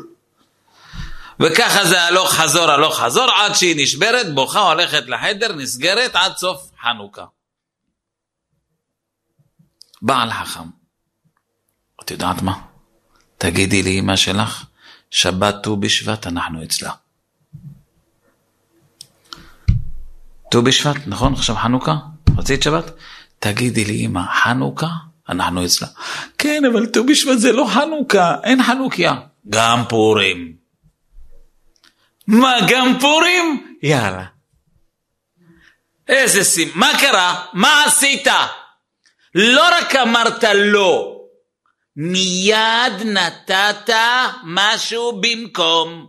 וככה 1.41 1.85
זה 1.85 2.03
הלוך 2.03 2.33
חזור, 2.33 2.71
הלוך 2.71 3.01
חזור, 3.01 3.31
עד 3.31 3.55
שהיא 3.55 3.83
נשברת, 3.83 4.35
בוכה, 4.35 4.61
הולכת 4.61 5.05
לחדר, 5.09 5.53
נסגרת 5.53 6.11
עד 6.15 6.37
סוף 6.37 6.71
חנוכה. 6.85 7.25
בעל 10.03 10.31
חכם, 10.31 10.69
את 12.03 12.11
יודעת 12.11 12.43
מה? 12.43 12.63
תגידי 13.39 13.83
לי, 13.83 14.01
אמא 14.01 14.17
שלך, 14.17 14.65
שבת 15.11 15.55
ט"ו 15.63 15.77
בשבט 15.77 16.27
אנחנו 16.27 16.63
אצלה. 16.65 16.93
ט"ו 20.51 20.63
בשבט, 20.63 20.97
נכון? 21.07 21.33
עכשיו 21.33 21.57
חנוכה? 21.57 21.97
רצית 22.39 22.63
שבת? 22.63 22.91
תגידי 23.39 23.85
לי, 23.85 24.07
אמא, 24.07 24.23
חנוכה? 24.45 24.89
אנחנו 25.29 25.65
אצלה. 25.65 25.89
כן, 26.39 26.63
אבל 26.73 26.87
ט"ו 26.87 27.07
בשבט 27.07 27.39
זה 27.39 27.53
לא 27.53 27.67
חנוכה, 27.75 28.37
אין 28.45 28.63
חנוכיה. 28.63 29.15
גם 29.49 29.85
פורים. 29.89 30.57
מה, 32.27 32.53
גם 32.69 32.99
פורים? 33.01 33.77
יאללה. 33.83 34.34
איזה 36.09 36.45
סימ... 36.45 36.71
מה 36.75 36.93
קרה? 37.01 37.47
מה 37.53 37.85
עשית? 37.85 38.27
לא 39.35 39.69
רק 39.79 39.95
אמרת 39.95 40.45
לא, 40.55 41.21
מיד 41.97 42.93
נתת 43.05 43.95
משהו 44.45 45.21
במקום. 45.21 46.07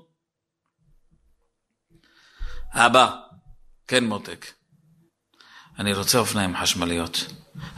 אבא, 2.73 3.11
כן 3.87 4.03
מותק, 4.03 4.45
אני 5.79 5.93
רוצה 5.93 6.17
אופניים 6.17 6.57
חשמליות. 6.57 7.25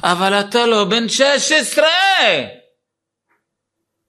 אבל 0.03 0.33
אתה 0.39 0.65
לא 0.65 0.85
בן 0.85 1.09
16! 1.09 1.85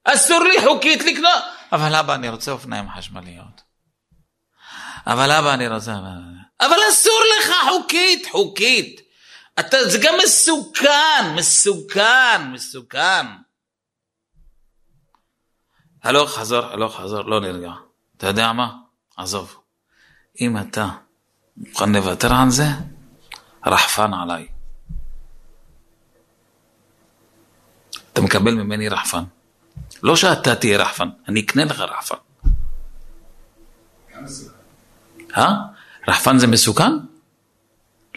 אסור 0.04 0.40
לי 0.44 0.60
חוקית 0.64 1.02
לקנות. 1.02 1.42
אבל 1.72 1.94
אבא, 1.94 2.14
אני 2.14 2.28
רוצה 2.28 2.50
אופניים 2.50 2.90
חשמליות. 2.90 3.62
אבל 5.06 5.30
אבא, 5.30 5.54
אני 5.54 5.68
רוצה... 5.68 5.92
אבל 6.60 6.76
אסור 6.90 7.20
לך 7.38 7.52
חוקית, 7.68 8.26
חוקית. 8.30 9.00
אתה, 9.60 9.76
זה 9.88 9.98
גם 10.02 10.14
מסוכן, 10.24 11.34
מסוכן, 11.36 12.50
מסוכן. 12.52 13.26
הלוך 16.02 16.30
חזור, 16.30 16.64
הלוך 16.64 17.00
חזור, 17.00 17.22
לא 17.22 17.40
נרגע. 17.40 17.70
אתה 18.16 18.26
יודע 18.26 18.52
מה? 18.52 18.76
עזוב. 19.16 19.60
אם 20.40 20.58
אתה 20.58 20.88
מוכן 21.56 21.92
לוותר 21.92 22.34
על 22.34 22.50
זה, 22.50 22.64
רחפן 23.66 24.14
עליי. 24.14 24.48
אתה 28.12 28.20
מקבל 28.20 28.54
ממני 28.54 28.88
רחפן. 28.88 29.22
לא 30.02 30.16
שאתה 30.16 30.54
תהיה 30.54 30.78
רחפן, 30.78 31.08
אני 31.28 31.40
אקנה 31.40 31.64
לך 31.64 31.80
רחפן. 31.80 32.16
אה? 35.36 35.77
רחפן 36.08 36.38
זה 36.38 36.46
מסוכן? 36.46 36.92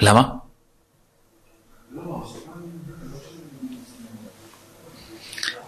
למה? 0.02 0.24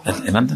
הבנת? 0.06 0.50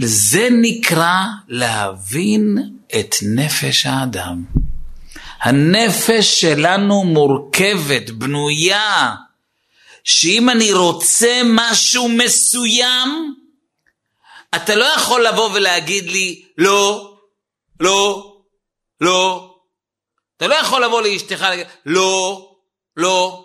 זה 0.00 0.48
נקרא 0.62 1.24
להבין 1.48 2.58
את 3.00 3.14
נפש 3.22 3.86
האדם. 3.86 4.44
הנפש 5.40 6.40
שלנו 6.40 7.04
מורכבת, 7.04 8.10
בנויה, 8.10 9.14
שאם 10.04 10.50
אני 10.50 10.72
רוצה 10.72 11.40
משהו 11.44 12.08
מסוים, 12.08 13.34
אתה 14.56 14.74
לא 14.74 14.84
יכול 14.84 15.26
לבוא 15.26 15.50
ולהגיד 15.54 16.10
לי, 16.10 16.42
לא, 16.58 17.14
לא, 17.80 18.32
לא. 19.00 19.54
אתה 20.38 20.46
לא 20.46 20.54
יכול 20.54 20.84
לבוא 20.84 21.02
לאשתך 21.02 21.46
לא, 21.86 22.46
לא. 22.96 23.44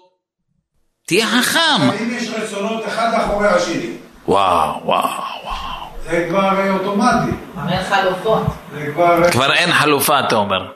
תהיה 1.08 1.28
חכם. 1.28 1.82
אם 2.02 2.18
יש 2.18 2.30
רצונות 2.30 2.88
אחד 2.88 3.12
אחורי 3.14 3.48
השני. 3.48 3.90
וואו, 4.28 4.86
וואו, 4.86 5.04
וואו. 5.44 5.54
זה 6.10 6.26
כבר 6.30 6.72
אוטומטי. 6.74 7.32
אין 7.70 7.84
חלופות. 7.84 8.44
זה 8.74 8.92
כבר... 8.94 9.32
כבר 9.32 9.54
אין 9.54 9.74
חלופה, 9.74 10.20
אתה 10.20 10.36
אומר. 10.36 10.72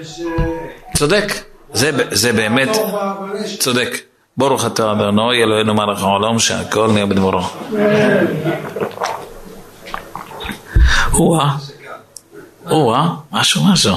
יש... 0.00 0.20
אה, 0.20 0.94
צודק. 0.96 1.26
זה, 1.72 1.90
זה 2.10 2.32
באמת, 2.32 2.68
אבל 2.68 3.44
יש... 3.44 3.58
צודק. 3.58 3.90
ברוך 4.36 4.66
אתה 4.66 4.92
אדוני 4.92 5.42
אלוהינו 5.42 5.74
מלך 5.74 6.02
העולם 6.02 6.38
שהכל 6.38 6.90
נהיה 6.92 7.06
בדברו. 7.06 7.40
או-אה, 11.14 11.50
או-אה, 12.70 13.08
משהו 13.32 13.64
משהו. 13.72 13.96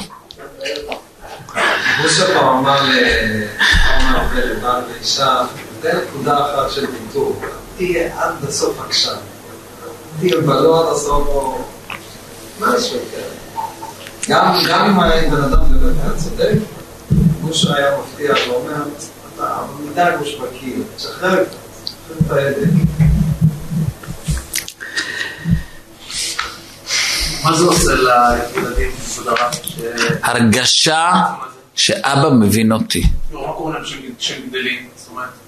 מוסה 2.01 2.25
פעם 2.25 2.58
אמר 2.58 2.82
אמר 4.01 4.27
לבעל 4.36 4.82
ואישה, 4.89 5.41
תן 5.82 5.97
נקודה 5.97 6.38
אחת 6.38 6.71
של 6.71 6.86
ויתור, 6.86 7.41
תהיה 7.77 8.23
עד 8.23 8.34
הסוף 8.47 8.79
עקשן. 8.86 9.15
תהיה 10.19 10.41
בלא 10.41 10.88
עד 10.88 10.95
הסוף 10.95 11.27
או... 11.27 11.63
משהו 12.60 12.99
כזה. 13.12 13.23
גם 14.29 14.56
גם 14.69 14.86
אם 14.86 14.99
היה 14.99 15.29
בן 15.29 15.43
אדם 15.43 15.60
באמת 15.69 15.95
היה 16.03 16.13
צודק, 16.17 16.53
משה 17.43 17.75
היה 17.75 17.91
מבטיח 17.97 18.38
ואומר, 18.47 18.84
אתה 19.36 19.58
מדי 19.79 20.10
תשחרר 20.23 20.47
קצת, 20.47 20.95
תשחרר 20.95 21.43
את 22.25 22.32
ההדק. 22.32 22.67
מה 27.43 27.53
זה 27.58 27.63
עושה 27.63 27.91
לילדים? 27.93 28.91
הרגשה 30.23 31.12
שאבא 31.75 32.29
מבין 32.39 32.71
אותי. 32.71 33.03
לא, 33.31 33.47
מה 33.47 33.53
קורה 33.53 33.73
לאנשים 33.73 34.15
שהם 34.19 34.41
גדלים? 34.49 34.89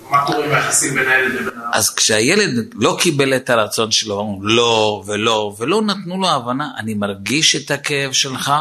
מה 0.09 0.25
קורה 0.25 0.45
עם 0.45 0.51
היחסים 0.51 0.95
בין 0.95 1.07
הילד 1.07 1.33
לבין 1.33 1.59
ה... 1.59 1.77
אז 1.77 1.95
כשהילד 1.95 2.73
לא 2.73 2.97
קיבל 2.99 3.35
את 3.35 3.49
הרצון 3.49 3.91
שלו, 3.91 4.39
לא 4.41 5.03
ולא, 5.05 5.55
ולא 5.57 5.81
נתנו 5.81 6.21
לו 6.21 6.29
הבנה, 6.29 6.69
אני 6.77 6.93
מרגיש 6.93 7.55
את 7.55 7.71
הכאב 7.71 8.11
שלך, 8.11 8.53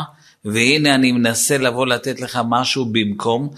והנה 0.45 0.95
אני 0.95 1.13
מנסה 1.13 1.59
לבוא 1.59 1.87
לתת 1.87 2.21
לך 2.21 2.41
משהו 2.49 2.85
במקום, 2.85 3.51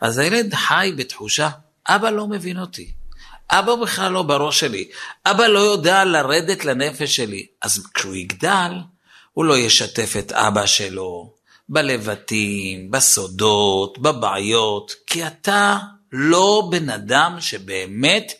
אז 0.00 0.18
הילד 0.18 0.54
חי 0.54 0.92
בתחושה, 0.96 1.48
אבא 1.88 2.10
לא 2.10 2.26
מבין 2.26 2.58
אותי. 2.58 2.90
אבא 3.50 3.74
בכלל 3.74 4.12
לא 4.12 4.22
בראש 4.22 4.60
שלי. 4.60 4.88
אבא 5.26 5.46
לא 5.46 5.58
יודע 5.58 6.04
לרדת 6.04 6.64
לנפש 6.64 7.16
שלי. 7.16 7.46
אז 7.62 7.86
כשהוא 7.94 8.14
יגדל, 8.14 8.72
הוא 9.32 9.44
לא 9.44 9.58
ישתף 9.58 10.14
את 10.18 10.32
אבא 10.32 10.66
שלו 10.66 11.32
בלבטים, 11.68 12.90
בסודות, 12.90 13.98
בבעיות, 13.98 14.92
כי 15.06 15.26
אתה 15.26 15.78
לא 16.12 16.68
בן 16.70 16.90
אדם 16.90 17.36
שבאמת 17.40 18.32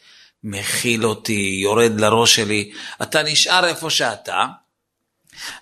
מכיל 0.44 1.06
אותי, 1.06 1.60
יורד 1.62 2.00
לראש 2.00 2.36
שלי. 2.36 2.72
אתה 3.02 3.22
נשאר 3.22 3.66
איפה 3.66 3.90
שאתה, 3.90 4.46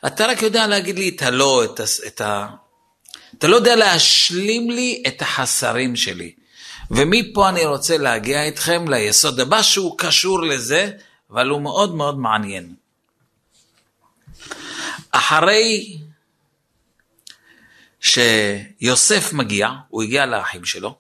אתה 0.06 0.26
רק 0.26 0.42
יודע 0.42 0.66
להגיד 0.66 0.98
לי 0.98 1.08
את 1.08 1.22
הלא, 1.22 1.64
את, 1.64 1.80
ה... 1.80 1.84
את 2.06 2.20
ה... 2.20 2.48
אתה 3.38 3.48
לא 3.48 3.56
יודע 3.56 3.76
להשלים 3.76 4.70
לי 4.70 5.02
את 5.06 5.22
החסרים 5.22 5.96
שלי. 5.96 6.32
ומפה 6.90 7.48
אני 7.48 7.64
רוצה 7.64 7.98
להגיע 7.98 8.44
איתכם 8.44 8.88
ליסוד 8.88 9.40
הבא 9.40 9.62
שהוא 9.62 9.98
קשור 9.98 10.42
לזה, 10.42 10.90
אבל 11.30 11.48
הוא 11.48 11.62
מאוד 11.62 11.94
מאוד 11.94 12.18
מעניין. 12.18 12.74
אחרי 15.10 15.96
שיוסף 18.02 19.32
מגיע, 19.32 19.68
הוא 19.88 20.02
הגיע 20.02 20.26
לאחים 20.26 20.64
שלו, 20.64 20.98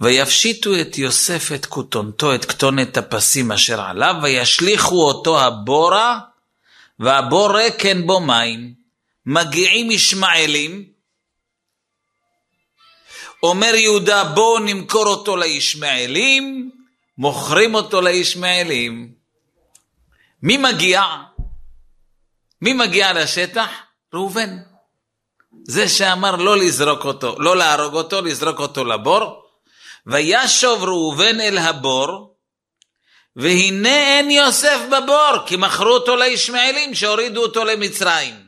ויפשיטו 0.00 0.80
את 0.80 0.98
יוסף 0.98 1.52
את 1.54 1.66
כותונתו, 1.66 2.34
את 2.34 2.44
כתונת 2.44 2.96
הפסים 2.96 3.52
אשר 3.52 3.80
עליו, 3.80 4.14
וישליכו 4.22 5.02
אותו 5.02 5.40
הבורה, 5.40 6.18
והבור 6.98 7.56
ריק 7.56 7.86
אין 7.86 8.06
בו 8.06 8.20
מים. 8.20 8.74
מגיעים 9.26 9.90
ישמעאלים, 9.90 10.84
אומר 13.42 13.74
יהודה 13.74 14.24
בואו 14.24 14.58
נמכור 14.58 15.06
אותו 15.06 15.36
לישמעאלים, 15.36 16.70
מוכרים 17.18 17.74
אותו 17.74 18.00
לישמעאלים. 18.00 19.12
מי 20.42 20.56
מגיע? 20.56 21.02
מי 22.62 22.72
מגיע 22.72 23.12
לשטח? 23.12 23.68
ראובן. 24.14 24.56
זה 25.68 25.88
שאמר 25.88 26.36
לא 26.36 26.56
לזרוק 26.56 27.04
אותו, 27.04 27.36
לא 27.38 27.56
להרוג 27.56 27.94
אותו, 27.94 28.22
לזרוק 28.22 28.58
אותו 28.58 28.84
לבור. 28.84 29.42
וישוב 30.06 30.84
ראובן 30.84 31.40
אל 31.40 31.58
הבור, 31.58 32.36
והנה 33.36 33.88
אין 33.88 34.30
יוסף 34.30 34.78
בבור, 34.86 35.46
כי 35.46 35.56
מכרו 35.56 35.90
אותו 35.90 36.16
לישמעאלים 36.16 36.94
שהורידו 36.94 37.42
אותו 37.42 37.64
למצרים. 37.64 38.46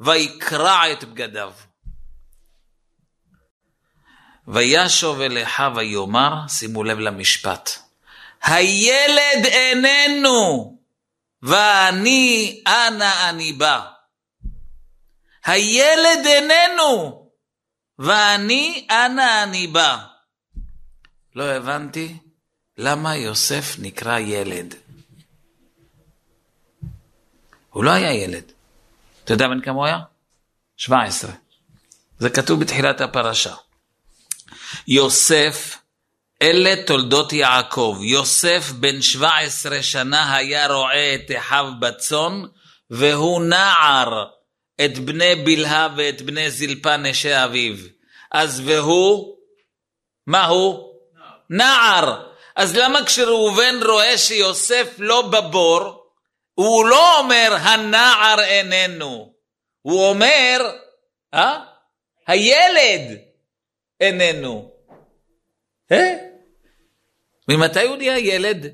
ויקרע 0.00 0.92
את 0.92 1.04
בגדיו. 1.04 1.52
וישוב 4.48 5.20
אל 5.20 5.42
אחיו 5.42 5.72
ויאמר, 5.76 6.32
שימו 6.48 6.84
לב 6.84 6.98
למשפט, 6.98 7.70
הילד 8.42 9.44
איננו, 9.44 10.78
ואני 11.42 12.62
אנה 12.66 13.28
אני 13.28 13.52
בא. 13.52 13.97
הילד 15.44 16.26
איננו, 16.26 17.22
ואני 17.98 18.86
אנה 18.90 19.42
אני 19.42 19.66
בא. 19.66 19.98
לא 21.34 21.44
הבנתי 21.44 22.16
למה 22.78 23.16
יוסף 23.16 23.76
נקרא 23.78 24.18
ילד. 24.18 24.74
הוא 27.70 27.84
לא 27.84 27.90
היה 27.90 28.12
ילד. 28.12 28.52
אתה 29.24 29.32
יודע 29.32 29.48
בן 29.48 29.60
כמה 29.60 29.74
הוא 29.74 29.86
היה? 29.86 29.98
17. 30.76 31.30
זה 32.18 32.30
כתוב 32.30 32.60
בתחילת 32.60 33.00
הפרשה. 33.00 33.54
יוסף, 34.86 35.78
אלה 36.42 36.86
תולדות 36.86 37.32
יעקב. 37.32 37.98
יוסף 38.02 38.70
בן 38.70 39.02
17 39.02 39.82
שנה 39.82 40.36
היה 40.36 40.66
רועה 40.66 41.14
את 41.14 41.30
אחיו 41.38 41.72
בצאן, 41.80 42.42
והוא 42.90 43.42
נער 43.42 44.24
את 44.84 44.98
בני 44.98 45.34
בלהה 45.34 45.88
ואת 45.96 46.22
בני 46.22 46.50
זלפה 46.50 46.96
נשי 46.96 47.44
אביו. 47.44 47.76
אז 48.30 48.62
והוא, 48.64 49.36
מה 50.26 50.46
הוא? 50.46 50.88
נער. 51.50 52.28
אז 52.56 52.76
למה 52.76 53.04
כשראובן 53.04 53.74
רואה 53.82 54.18
שיוסף 54.18 54.94
לא 54.98 55.22
בבור, 55.22 56.12
הוא 56.54 56.86
לא 56.86 57.18
אומר 57.18 57.56
הנער 57.60 58.40
איננו, 58.40 59.34
הוא 59.82 60.08
אומר, 60.08 60.58
אה? 61.34 61.64
הילד 62.26 63.18
איננו. 64.00 64.72
אה? 65.92 66.14
ממתי 67.48 67.82
הוא 67.82 67.96
נהיה 67.96 68.18
ילד? 68.18 68.66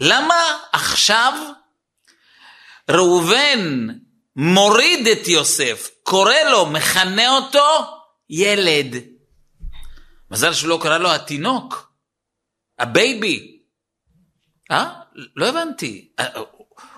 למה 0.00 0.58
עכשיו 0.72 1.32
ראובן 2.90 3.88
מוריד 4.36 5.06
את 5.06 5.28
יוסף, 5.28 5.90
קורא 6.02 6.34
לו, 6.50 6.66
מכנה 6.66 7.36
אותו 7.36 7.66
ילד. 8.30 8.96
מזל 10.30 10.52
שהוא 10.52 10.68
לא 10.68 10.78
קרא 10.82 10.98
לו 10.98 11.12
התינוק, 11.12 11.92
ה 12.78 12.92
baby. 12.92 13.62
אה? 14.70 15.00
לא 15.36 15.48
הבנתי. 15.48 16.12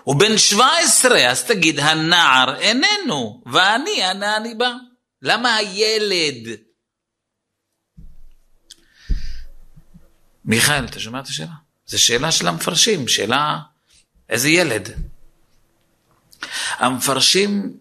הוא 0.03 0.15
בן 0.19 0.37
17, 0.37 1.31
אז 1.31 1.43
תגיד, 1.43 1.79
הנער 1.79 2.59
איננו, 2.59 3.43
ואני, 3.53 4.11
אנה 4.11 4.37
אני 4.37 4.55
בא. 4.55 4.73
למה 5.21 5.55
הילד? 5.55 6.47
מיכאל, 10.45 10.85
אתה 10.85 10.99
שומע 10.99 11.19
את 11.19 11.25
השאלה? 11.25 11.53
זו 11.85 12.03
שאלה 12.03 12.31
של 12.31 12.47
המפרשים, 12.47 13.07
שאלה 13.07 13.59
איזה 14.29 14.49
ילד. 14.49 15.14
המפרשים 16.77 17.77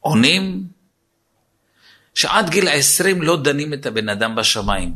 עונים 0.00 0.66
שעד 2.14 2.50
גיל 2.50 2.68
עשרים 2.68 3.22
לא 3.22 3.42
דנים 3.42 3.74
את 3.74 3.86
הבן 3.86 4.08
אדם 4.08 4.34
בשמיים. 4.34 4.94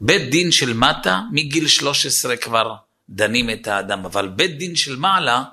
בית 0.00 0.30
דין 0.30 0.52
של 0.52 0.72
מטה, 0.72 1.20
מגיל 1.32 1.68
13 1.68 2.36
כבר 2.36 2.74
דנים 3.08 3.50
את 3.50 3.66
האדם, 3.66 4.04
אבל 4.04 4.28
בית 4.28 4.58
דין 4.58 4.76
של 4.76 4.96
מעלה, 4.96 5.44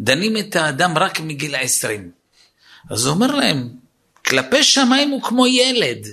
דנים 0.00 0.36
את 0.36 0.56
האדם 0.56 0.98
רק 0.98 1.20
מגיל 1.20 1.54
עשרים. 1.54 2.10
אז 2.90 3.06
הוא 3.06 3.14
אומר 3.14 3.34
להם, 3.34 3.68
כלפי 4.26 4.64
שמיים 4.64 5.10
הוא 5.10 5.22
כמו 5.22 5.46
ילד. 5.46 6.06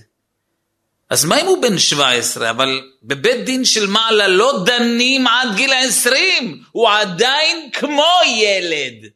אז 1.10 1.26
מה 1.26 1.42
אם 1.42 1.46
הוא 1.46 1.62
בן 1.62 1.78
17? 1.78 2.50
אבל 2.50 2.92
בבית 3.04 3.46
דין 3.46 3.66
של 3.66 3.88
מעלה 3.88 4.28
לא 4.28 4.64
דנים 4.66 5.28
עד 5.28 5.56
גיל 5.56 5.74
20, 5.74 6.64
הוא 6.72 6.90
עדיין 6.90 7.70
כמו 7.74 8.14
ילד. 8.28 9.12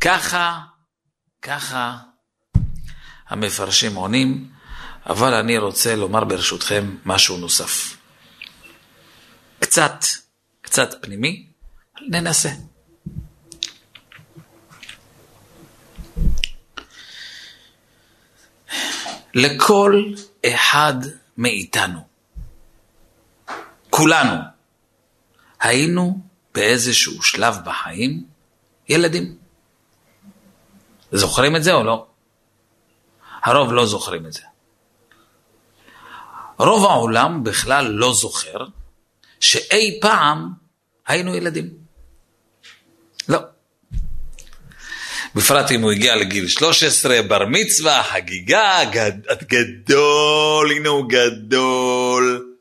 ככה, 0.00 0.58
ככה 1.42 1.96
המפרשים 3.28 3.94
עונים, 3.94 4.48
אבל 5.06 5.34
אני 5.34 5.58
רוצה 5.58 5.96
לומר 5.96 6.24
ברשותכם 6.24 6.96
משהו 7.04 7.36
נוסף. 7.36 7.96
קצת, 9.60 10.04
קצת 10.62 10.94
פנימי, 11.02 11.46
ננסה. 12.08 12.50
לכל 19.34 20.02
אחד 20.46 20.94
מאיתנו, 21.36 22.00
כולנו, 23.90 24.34
היינו 25.60 26.20
באיזשהו 26.54 27.22
שלב 27.22 27.56
בחיים 27.64 28.24
ילדים. 28.88 29.36
זוכרים 31.12 31.56
את 31.56 31.64
זה 31.64 31.72
או 31.72 31.84
לא? 31.84 32.06
הרוב 33.42 33.72
לא 33.72 33.86
זוכרים 33.86 34.26
את 34.26 34.32
זה. 34.32 34.42
רוב 36.58 36.84
העולם 36.84 37.44
בכלל 37.44 37.86
לא 37.86 38.14
זוכר 38.14 38.66
שאי 39.40 39.98
פעם 40.02 40.52
היינו 41.06 41.34
ילדים. 41.34 41.70
לא. 43.28 43.38
בפרט 45.34 45.70
אם 45.70 45.82
הוא 45.82 45.92
הגיע 45.92 46.16
לגיל 46.16 46.48
13, 46.48 47.22
בר 47.22 47.46
מצווה, 47.46 48.02
חגיגה, 48.02 48.84
גד... 48.92 49.12
גדול, 49.42 50.72
הנה 50.72 50.88
הוא 50.88 51.08
גדול. 51.08 52.54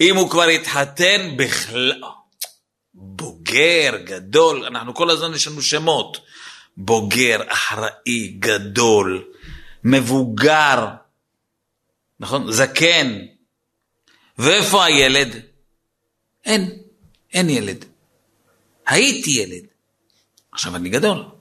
אם 0.00 0.16
הוא 0.16 0.30
כבר 0.30 0.42
התחתן, 0.42 1.36
בכלל... 1.36 1.92
בוגר, 2.94 3.96
גדול, 4.04 4.64
אנחנו 4.64 4.94
כל 4.94 5.10
הזמן 5.10 5.34
יש 5.34 5.48
לנו 5.48 5.62
שמות. 5.62 6.20
בוגר, 6.76 7.40
אחראי, 7.48 8.28
גדול, 8.38 9.24
מבוגר, 9.84 10.86
נכון? 12.20 12.52
זקן. 12.52 13.20
ואיפה 14.38 14.84
הילד? 14.84 15.40
אין, 16.44 16.70
אין 17.32 17.50
ילד. 17.50 17.84
הייתי 18.86 19.30
ילד. 19.30 19.64
עכשיו 20.52 20.76
אני 20.76 20.88
גדול. 20.88 21.33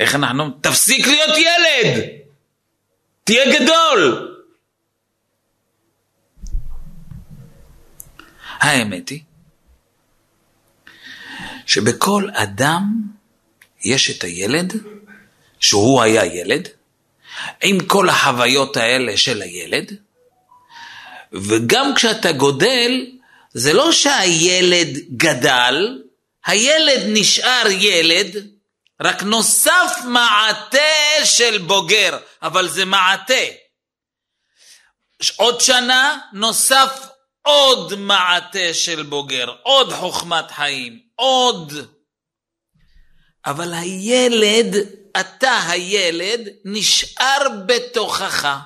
איך 0.00 0.14
אנחנו... 0.14 0.50
תפסיק 0.60 1.06
להיות 1.06 1.38
ילד! 1.38 2.04
תהיה 3.24 3.60
גדול! 3.60 4.26
האמת 8.58 9.08
היא 9.08 9.20
שבכל 11.66 12.28
אדם 12.32 12.92
יש 13.84 14.10
את 14.10 14.24
הילד, 14.24 14.72
שהוא 15.60 16.02
היה 16.02 16.24
ילד, 16.24 16.68
עם 17.62 17.80
כל 17.80 18.08
החוויות 18.08 18.76
האלה 18.76 19.16
של 19.16 19.42
הילד, 19.42 19.96
וגם 21.32 21.94
כשאתה 21.94 22.32
גודל, 22.32 23.06
זה 23.52 23.72
לא 23.72 23.92
שהילד 23.92 24.98
גדל, 25.16 26.02
הילד 26.46 27.00
נשאר 27.06 27.66
ילד, 27.70 28.46
רק 29.02 29.22
נוסף 29.22 29.96
מעטה 30.04 31.24
של 31.24 31.58
בוגר, 31.58 32.18
אבל 32.42 32.68
זה 32.68 32.84
מעטה. 32.84 33.34
עוד 35.36 35.60
שנה 35.60 36.18
נוסף 36.32 37.06
עוד 37.42 37.94
מעטה 37.94 38.74
של 38.74 39.02
בוגר, 39.02 39.54
עוד 39.62 39.92
חוכמת 39.92 40.50
חיים, 40.50 41.00
עוד. 41.14 41.72
אבל 43.46 43.74
הילד 43.74 44.74
אתה 45.20 45.58
הילד 45.68 46.40
נשאר 46.64 47.38
בתוכך. 47.66 48.58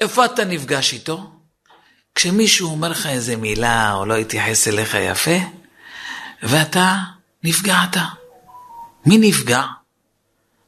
איפה 0.00 0.24
אתה 0.24 0.44
נפגש 0.44 0.92
איתו? 0.92 1.32
כשמישהו 2.14 2.70
אומר 2.70 2.88
לך 2.88 3.06
איזה 3.06 3.36
מילה 3.36 3.92
או 3.92 4.06
לא 4.06 4.16
התייחס 4.16 4.68
אליך 4.68 4.94
יפה, 4.94 5.36
ואתה 6.42 6.94
נפגעת. 7.44 7.96
מי 9.08 9.18
נפגע? 9.18 9.62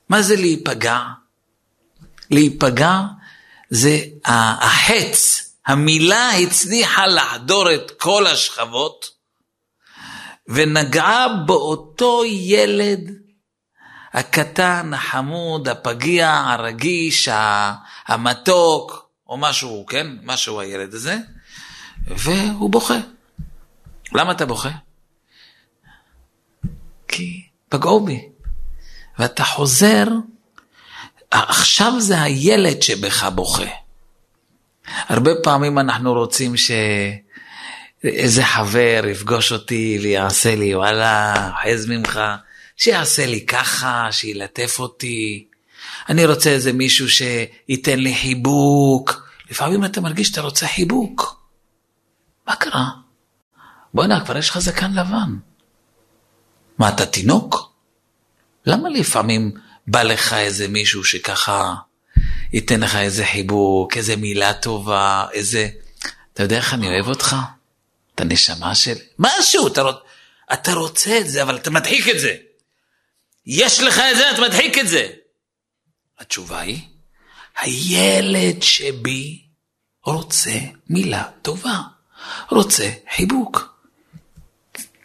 מה 0.08 0.22
זה 0.22 0.36
להיפגע? 0.36 1.02
להיפגע 2.30 3.00
זה 3.70 3.98
החץ, 4.24 5.50
המילה 5.66 6.30
הצליחה 6.30 7.06
לחדור 7.06 7.74
את 7.74 7.90
כל 7.90 8.26
השכבות 8.26 9.10
ונגעה 10.48 11.28
באותו 11.46 12.24
ילד 12.24 13.10
הקטן, 14.12 14.94
החמוד, 14.94 15.68
הפגיע, 15.68 16.30
הרגיש, 16.46 17.28
המתוק, 18.06 19.10
או 19.28 19.36
משהו, 19.36 19.86
כן? 19.88 20.06
משהו 20.22 20.60
הילד 20.60 20.94
הזה, 20.94 21.18
והוא 22.06 22.70
בוכה. 22.70 22.98
למה 24.12 24.32
אתה 24.32 24.46
בוכה? 24.46 24.70
כי 27.08 27.42
פגעו 27.68 28.00
בי. 28.00 28.29
ואתה 29.20 29.44
חוזר, 29.44 30.04
עכשיו 31.30 32.00
זה 32.00 32.22
הילד 32.22 32.82
שבך 32.82 33.24
בוכה. 33.24 33.66
הרבה 35.08 35.30
פעמים 35.42 35.78
אנחנו 35.78 36.12
רוצים 36.12 36.54
שאיזה 36.56 38.44
חבר 38.44 39.02
יפגוש 39.10 39.52
אותי 39.52 39.98
ויעשה 40.02 40.56
לי, 40.56 40.74
וואלה, 40.74 41.34
חז 41.62 41.86
ממך, 41.86 42.20
שיעשה 42.76 43.26
לי 43.26 43.46
ככה, 43.46 44.08
שילטף 44.10 44.76
אותי. 44.78 45.46
אני 46.08 46.26
רוצה 46.26 46.50
איזה 46.50 46.72
מישהו 46.72 47.06
שייתן 47.08 47.98
לי 47.98 48.14
חיבוק. 48.14 49.28
לפעמים 49.50 49.84
אתה 49.84 50.00
מרגיש 50.00 50.28
שאתה 50.28 50.40
רוצה 50.40 50.66
חיבוק. 50.66 51.40
מה 52.48 52.56
קרה? 52.56 52.88
בוא'נה, 53.94 54.24
כבר 54.24 54.36
יש 54.36 54.50
לך 54.50 54.58
זקן 54.58 54.92
לבן. 54.92 55.36
מה, 56.78 56.88
אתה 56.88 57.06
תינוק? 57.06 57.69
למה 58.66 58.88
לפעמים 58.88 59.52
בא 59.86 60.02
לך 60.02 60.32
איזה 60.32 60.68
מישהו 60.68 61.04
שככה 61.04 61.74
ייתן 62.52 62.80
לך 62.80 62.96
איזה 62.96 63.26
חיבוק, 63.26 63.96
איזה 63.96 64.16
מילה 64.16 64.54
טובה, 64.54 65.26
איזה... 65.32 65.68
אתה 66.32 66.42
יודע 66.42 66.56
איך 66.56 66.74
אני 66.74 66.88
אוהב 66.88 67.08
אותך? 67.08 67.36
את 68.14 68.20
הנשמה 68.20 68.74
שלי? 68.74 69.00
משהו, 69.18 69.66
אתה, 69.66 69.82
רוצ... 69.82 69.96
אתה 70.52 70.72
רוצה 70.72 71.18
את 71.18 71.28
זה, 71.28 71.42
אבל 71.42 71.56
אתה 71.56 71.70
מדחיק 71.70 72.08
את 72.08 72.20
זה. 72.20 72.36
יש 73.46 73.80
לך 73.80 73.98
את 73.98 74.16
זה, 74.16 74.30
אתה 74.30 74.40
מדחיק 74.40 74.78
את 74.78 74.88
זה. 74.88 75.08
התשובה 76.18 76.60
היא, 76.60 76.80
הילד 77.58 78.62
שבי 78.62 79.42
רוצה 80.04 80.58
מילה 80.88 81.24
טובה, 81.42 81.78
רוצה 82.50 82.90
חיבוק. 83.16 83.74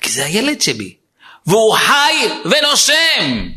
כי 0.02 0.10
זה 0.10 0.26
הילד 0.26 0.62
שבי. 0.62 0.98
והוא 1.46 1.76
חי 1.76 2.28
ונושם. 2.46 3.50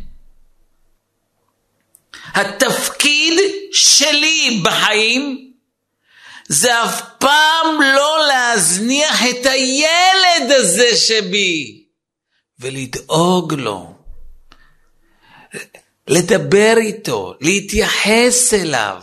התפקיד 2.34 3.38
שלי 3.72 4.60
בחיים 4.64 5.52
זה 6.48 6.84
אף 6.84 7.02
פעם 7.18 7.82
לא 7.82 8.26
להזניח 8.28 9.22
את 9.30 9.46
הילד 9.46 10.50
הזה 10.50 10.96
שבי 10.96 11.84
ולדאוג 12.60 13.54
לו, 13.54 13.94
לדבר 16.08 16.74
איתו, 16.76 17.34
להתייחס 17.40 18.54
אליו, 18.54 19.02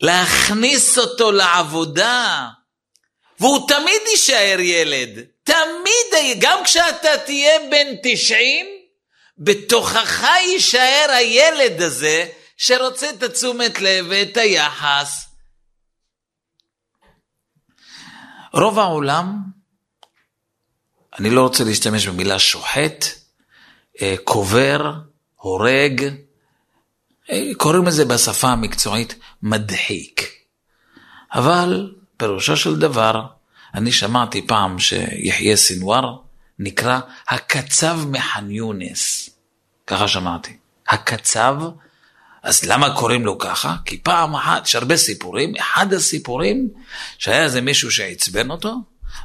להכניס 0.00 0.98
אותו 0.98 1.32
לעבודה, 1.32 2.48
והוא 3.40 3.68
תמיד 3.68 4.00
יישאר 4.10 4.60
ילד. 4.60 5.33
תמיד, 5.44 6.36
גם 6.40 6.64
כשאתה 6.64 7.08
תהיה 7.26 7.58
בן 7.70 7.86
90, 8.02 8.66
בתוכך 9.38 10.22
יישאר 10.22 11.06
הילד 11.08 11.82
הזה 11.82 12.28
שרוצה 12.56 13.10
את 13.10 13.22
התשומת 13.22 13.80
לב 13.80 14.06
ואת 14.08 14.36
היחס. 14.36 15.26
רוב 18.52 18.78
העולם, 18.78 19.36
אני 21.18 21.30
לא 21.30 21.42
רוצה 21.42 21.64
להשתמש 21.64 22.06
במילה 22.06 22.38
שוחט, 22.38 23.04
אה, 24.02 24.14
קובר, 24.24 24.92
הורג, 25.36 26.04
אה, 27.30 27.50
קוראים 27.56 27.86
לזה 27.86 28.04
בשפה 28.04 28.48
המקצועית 28.48 29.14
מדחיק. 29.42 30.30
אבל 31.32 31.94
פירושו 32.16 32.56
של 32.56 32.78
דבר, 32.78 33.22
אני 33.74 33.92
שמעתי 33.92 34.46
פעם 34.46 34.78
שיחיא 34.78 35.56
סנוואר 35.56 36.16
נקרא 36.58 37.00
הקצב 37.28 37.98
מח'אן 38.06 38.50
יונס. 38.50 39.30
ככה 39.86 40.08
שמעתי. 40.08 40.56
הקצב, 40.88 41.56
אז 42.42 42.64
למה 42.64 42.96
קוראים 42.96 43.24
לו 43.24 43.38
ככה? 43.38 43.76
כי 43.84 43.98
פעם 44.02 44.34
אחת, 44.34 44.66
יש 44.66 44.74
הרבה 44.74 44.96
סיפורים, 44.96 45.56
אחד 45.56 45.92
הסיפורים 45.92 46.68
שהיה 47.18 47.44
איזה 47.44 47.60
מישהו 47.60 47.90
שעצבן 47.90 48.50
אותו, 48.50 48.74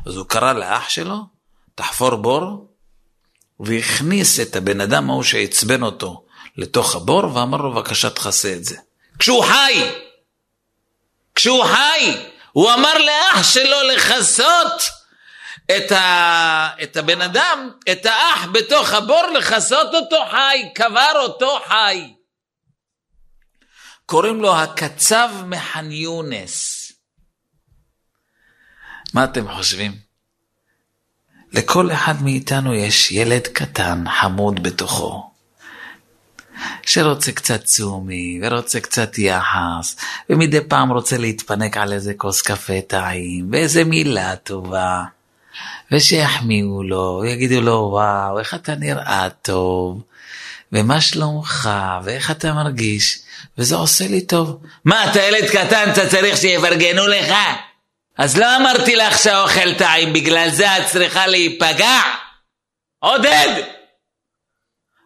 אז 0.06 0.16
הוא 0.16 0.26
קרא 0.26 0.54
לאח 0.54 0.90
שלו, 0.90 1.18
תחפור 1.76 2.16
בור, 2.16 2.68
והכניס 3.60 4.40
את 4.40 4.56
הבן 4.56 4.82
אדם 4.82 5.10
ההוא 5.10 5.24
שעצבן 5.24 5.84
אותו 5.84 6.26
לתוך 6.58 6.96
הבור, 6.96 7.36
ואמר 7.36 7.58
לו, 7.58 7.74
בבקשה 7.74 8.10
תכסה 8.10 8.54
את 8.54 8.66
זה. 8.66 8.76
כשהוא 9.20 9.44
חי! 9.44 9.92
כשהוא 11.36 11.64
חי! 11.64 12.29
הוא 12.52 12.74
אמר 12.74 12.98
לאח 12.98 13.44
שלו 13.44 13.82
לכסות 13.94 14.82
את, 15.78 15.92
ה... 15.92 16.70
את 16.84 16.98
הבן 16.98 17.22
אדם, 17.22 17.72
את 17.92 18.06
האח 18.06 18.48
בתוך 18.54 18.94
הבור, 18.94 19.24
לכסות 19.38 19.96
אותו 19.96 20.26
חי, 20.32 20.70
קבר 20.76 21.12
אותו 21.16 21.60
חי. 21.68 22.14
קוראים 24.06 24.42
לו 24.42 24.56
הקצב 24.56 25.30
מח'אן 25.46 25.92
יונס. 25.92 26.92
מה 29.14 29.24
אתם 29.24 29.56
חושבים? 29.56 29.92
לכל 31.52 31.92
אחד 31.92 32.14
מאיתנו 32.22 32.74
יש 32.76 33.12
ילד 33.12 33.48
קטן, 33.48 34.04
חמוד 34.22 34.64
בתוכו. 34.64 35.29
שרוצה 36.86 37.32
קצת 37.32 37.64
צומי, 37.64 38.40
ורוצה 38.42 38.80
קצת 38.80 39.18
יחס, 39.18 39.96
ומדי 40.30 40.62
פעם 40.68 40.92
רוצה 40.92 41.18
להתפנק 41.18 41.78
על 41.78 41.94
איזה 41.94 42.14
כוס 42.18 42.42
קפה 42.42 42.82
טעים, 42.88 43.50
ואיזה 43.52 43.84
מילה 43.84 44.36
טובה, 44.36 45.04
ושיחמיאו 45.92 46.84
לו, 46.84 47.20
ויגידו 47.22 47.62
לו, 47.62 47.90
וואו, 47.92 48.40
איך 48.40 48.54
אתה 48.54 48.76
נראה 48.76 49.28
טוב, 49.42 50.02
ומה 50.72 51.02
שלומך, 51.02 51.70
ואיך 52.04 52.32
אתה 52.32 52.54
מרגיש, 52.54 53.20
וזה 53.58 53.76
עושה 53.76 54.08
לי 54.08 54.22
טוב. 54.22 54.62
מה, 54.86 55.12
אתה 55.12 55.22
ילד 55.22 55.50
קטן, 55.50 55.90
אתה 55.92 56.10
צריך 56.10 56.38
שיפרגנו 56.38 57.08
לך? 57.08 57.34
אז 58.18 58.38
לא 58.38 58.58
אמרתי 58.58 58.96
לך 58.96 59.20
שהאוכל 59.20 59.74
טעים, 59.74 60.14
בגלל 60.14 60.50
זה 60.50 60.78
את 60.78 60.86
צריכה 60.88 61.28
להיפגע? 61.28 62.02
עודד! 63.00 63.79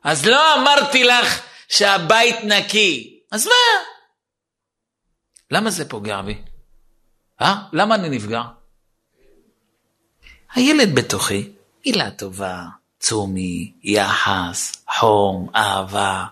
אז 0.04 0.26
לא 0.26 0.56
אמרתי 0.56 1.04
לך 1.04 1.42
שהבית 1.70 2.36
נקי. 2.44 3.20
אז 3.32 3.48
מה? 3.48 3.54
למה 5.52 5.70
זה 5.70 5.90
פוגע 5.90 6.22
בי? 6.22 6.36
אה? 7.42 7.56
למה 7.74 7.96
אני 7.96 8.10
נפגע? 8.10 8.42
הילד 10.56 10.96
בתוכי, 10.96 11.50
מילה 11.86 12.12
טובה, 12.12 12.64
צומי, 13.00 13.74
יחס, 13.84 14.72
חום, 15.00 15.50
אהבה. 15.56 16.26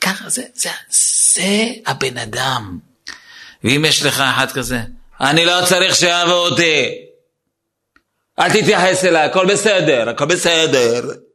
ככה 0.00 0.28
זה, 0.28 0.42
זה, 0.54 0.70
זה 0.90 1.64
הבן 1.86 2.18
אדם. 2.18 2.78
ואם 3.64 3.84
יש 3.88 4.02
לך 4.02 4.20
אחד 4.20 4.52
כזה, 4.52 4.80
אני 5.20 5.44
לא 5.44 5.66
צריך 5.68 5.94
שיאהבו 5.94 6.32
אותי. 6.32 6.88
אל 8.38 8.50
תתייחס 8.50 9.04
אליי, 9.04 9.22
הכל 9.22 9.46
בסדר, 9.46 10.08
הכל 10.08 10.24
בסדר. 10.24 11.25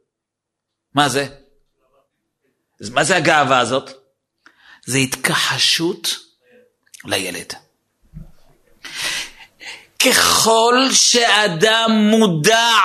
מה 0.94 1.08
זה? 1.08 1.26
מה 2.90 3.04
זה 3.04 3.16
הגאווה 3.16 3.58
הזאת? 3.58 3.90
זה 4.84 4.98
התכחשות 4.98 6.16
לילד. 7.04 7.52
ככל 9.98 10.74
שאדם 10.92 11.90
מודע 12.10 12.78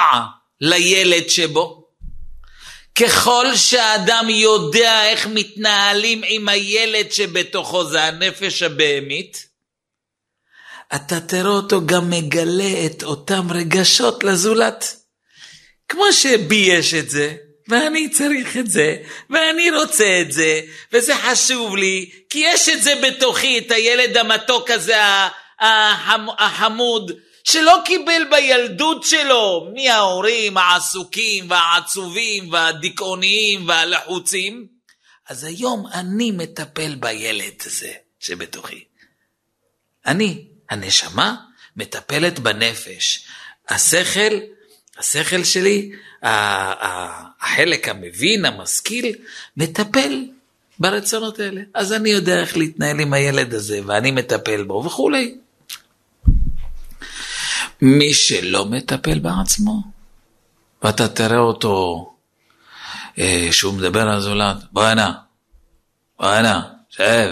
לילד 0.62 1.30
שבו, 1.30 1.88
ככל 2.96 3.56
שאדם 3.56 4.26
יודע 4.30 5.06
איך 5.06 5.28
מתנהלים 5.28 6.22
עם 6.28 6.50
הילד 6.50 7.12
שבתוכו, 7.12 7.84
זה 7.84 8.04
הנפש 8.04 8.64
הבהמית, 8.64 9.48
אתה 10.96 11.20
תראה 11.20 11.52
אותו 11.52 11.86
גם 11.86 12.10
מגלה 12.10 12.86
את 12.86 13.04
אותם 13.04 13.52
רגשות 13.52 14.24
לזולת. 14.24 14.96
כמו 15.90 16.14
שבי 16.14 16.56
יש 16.56 16.94
את 16.94 17.10
זה, 17.10 17.36
ואני 17.70 18.10
צריך 18.10 18.58
את 18.58 18.70
זה, 18.70 18.98
ואני 19.30 19.72
רוצה 19.72 20.22
את 20.22 20.32
זה, 20.32 20.62
וזה 20.94 21.16
חשוב 21.16 21.76
לי, 21.76 22.10
כי 22.30 22.40
יש 22.40 22.70
את 22.70 22.84
זה 22.84 22.94
בתוכי, 23.04 23.58
את 23.58 23.72
הילד 23.72 24.18
המתוק 24.18 24.72
הזה, 24.72 24.96
החמוד, 26.40 27.12
שלא 27.44 27.78
קיבל 27.86 28.22
בילדות 28.32 29.04
שלו 29.04 29.72
מההורים 29.76 30.58
העסוקים 30.58 31.50
והעצובים 31.50 32.54
והדיכאוניים 32.54 33.68
והלחוצים, 33.68 34.68
אז 35.30 35.44
היום 35.44 35.88
אני 35.94 36.32
מטפל 36.32 36.96
בילד 36.96 37.54
הזה 37.66 37.92
שבתוכי. 38.20 38.84
אני, 40.06 40.48
הנשמה, 40.70 41.36
מטפלת 41.76 42.40
בנפש. 42.40 43.28
השכל, 43.70 44.40
השכל 45.00 45.44
שלי, 45.44 45.92
החלק 46.24 47.88
המבין, 47.88 48.46
המשכיל, 48.46 49.16
מטפל 49.58 50.26
ברצונות 50.80 51.40
האלה. 51.40 51.62
אז 51.74 51.94
אני 51.94 52.10
יודע 52.10 52.40
איך 52.40 52.58
להתנהל 52.58 53.00
עם 53.00 53.14
הילד 53.14 53.54
הזה, 53.54 53.80
ואני 53.86 54.12
מטפל 54.12 54.64
בו 54.64 54.84
וכולי. 54.86 55.38
מי 57.82 58.14
שלא 58.14 58.66
מטפל 58.66 59.20
בעצמו, 59.20 59.82
ואתה 60.84 61.08
תראה 61.08 61.40
אותו 61.40 62.06
אה, 63.20 63.48
שהוא 63.52 63.74
מדבר 63.74 64.02
על 64.02 64.10
הזולת, 64.10 64.58
בוא 64.72 64.84
הנה, 64.84 65.14
בוא 66.20 66.28
הנה, 66.28 66.62
שב, 66.90 67.30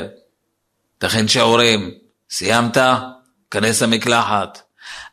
תכין 0.97 1.27
שיעורים, 1.27 1.91
סיימת? 2.29 2.77
כנס 3.51 3.81
למקלחת. 3.81 4.64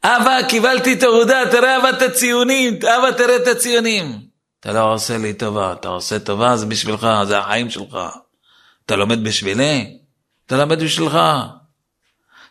אבא, 0.05 0.43
קיבלתי 0.49 0.97
תעודה, 0.97 1.43
תראה 1.51 1.77
אבא 1.77 1.91
את 1.91 2.03
הציונים, 2.03 2.75
אבא 2.75 3.11
תראה 3.11 3.37
את 3.37 3.47
הציונים. 3.47 4.19
אתה 4.61 4.73
לא 4.73 4.93
עושה 4.93 5.19
לי 5.19 5.35
טובה, 5.35 5.73
אתה 5.73 5.89
עושה 5.89 6.19
טובה, 6.19 6.57
זה 6.57 6.67
בשבילך, 6.67 7.07
זה 7.27 7.39
החיים 7.39 7.71
שלך. 7.71 7.99
אתה 8.87 8.97
לומד 8.97 9.25
בשבילי? 9.25 9.99
אתה 10.47 10.57
לומד 10.57 10.83
בשבילך. 10.83 11.19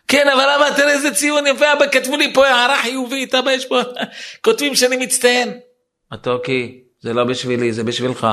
כן, 0.08 0.28
אבל 0.28 0.48
אבא, 0.56 0.76
תראה 0.76 0.92
איזה 0.92 1.14
ציון 1.14 1.46
יפה, 1.46 1.72
אבא, 1.72 1.86
כתבו 1.92 2.16
לי 2.16 2.34
פה 2.34 2.46
הערה 2.46 2.82
חיובית, 2.82 3.34
אבא, 3.34 3.50
יש 3.50 3.66
פה, 3.66 3.80
כותבים 4.44 4.74
שאני 4.74 4.96
מצטיין. 4.96 5.58
מתוקי, 6.12 6.80
זה 7.00 7.12
לא 7.12 7.24
בשבילי, 7.24 7.72
זה 7.72 7.84
בשבילך. 7.84 8.26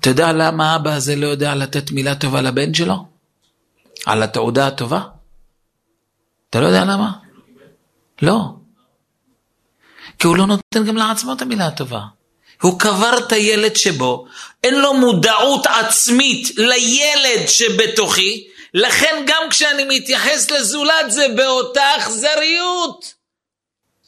אתה 0.00 0.10
יודע 0.10 0.32
למה 0.32 0.72
האבא 0.72 0.94
הזה 0.94 1.16
לא 1.16 1.26
יודע 1.26 1.54
לתת 1.54 1.90
מילה 1.90 2.14
טובה 2.14 2.40
לבן 2.40 2.74
שלו? 2.74 3.17
על 4.08 4.22
התעודה 4.22 4.66
הטובה? 4.66 5.00
אתה 6.50 6.60
לא 6.60 6.66
יודע 6.66 6.84
למה? 6.84 7.10
לא. 8.22 8.38
כי 10.18 10.26
הוא 10.26 10.36
לא 10.36 10.46
נותן 10.46 10.84
גם 10.84 10.96
לעצמו 10.96 11.32
את 11.32 11.42
המילה 11.42 11.66
הטובה. 11.66 12.00
הוא 12.62 12.80
קבר 12.80 13.18
את 13.18 13.32
הילד 13.32 13.76
שבו, 13.76 14.26
אין 14.64 14.74
לו 14.74 14.94
מודעות 14.94 15.66
עצמית 15.66 16.48
לילד 16.56 17.46
שבתוכי, 17.48 18.48
לכן 18.74 19.24
גם 19.26 19.42
כשאני 19.50 19.98
מתייחס 19.98 20.50
לזולת 20.50 21.10
זה 21.10 21.26
באותה 21.36 21.96
אכזריות. 21.96 23.14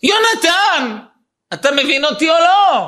יונתן, 0.03 0.97
אתה 1.53 1.71
מבין 1.71 2.05
אותי 2.05 2.31
או 2.31 2.35
לא? 2.35 2.87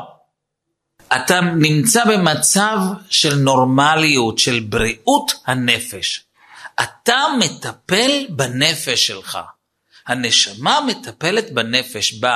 אתה 1.17 1.41
נמצא 1.41 2.05
במצב 2.05 2.79
של 3.11 3.35
נורמליות, 3.35 4.39
של 4.39 4.61
בריאות 4.61 5.33
הנפש. 5.47 6.25
אתה 6.83 7.25
מטפל 7.39 8.27
בנפש 8.29 9.07
שלך. 9.07 9.39
הנשמה 10.07 10.81
מטפלת 10.87 11.53
בנפש, 11.53 12.15
ב, 12.21 12.27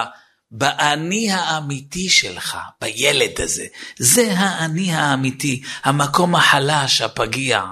באני 0.51 1.33
האמיתי 1.33 2.09
שלך, 2.09 2.59
בילד 2.81 3.41
הזה. 3.41 3.67
זה 3.99 4.33
האני 4.33 4.93
האמיתי, 4.93 5.63
המקום 5.85 6.35
החלש, 6.35 7.01
הפגיע. 7.01 7.63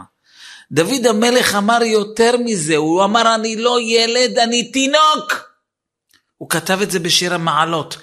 דוד 0.73 1.07
המלך 1.07 1.55
אמר 1.55 1.83
יותר 1.83 2.37
מזה, 2.45 2.77
הוא 2.77 3.05
אמר 3.05 3.35
אני 3.35 3.57
לא 3.57 3.81
ילד, 3.81 4.39
אני 4.39 4.73
תינוק. 4.73 5.51
הוא 6.39 6.51
כתב 6.51 6.79
את 6.83 6.91
זה 6.91 6.99
בשיר 6.99 7.35
המעלות. 7.35 7.97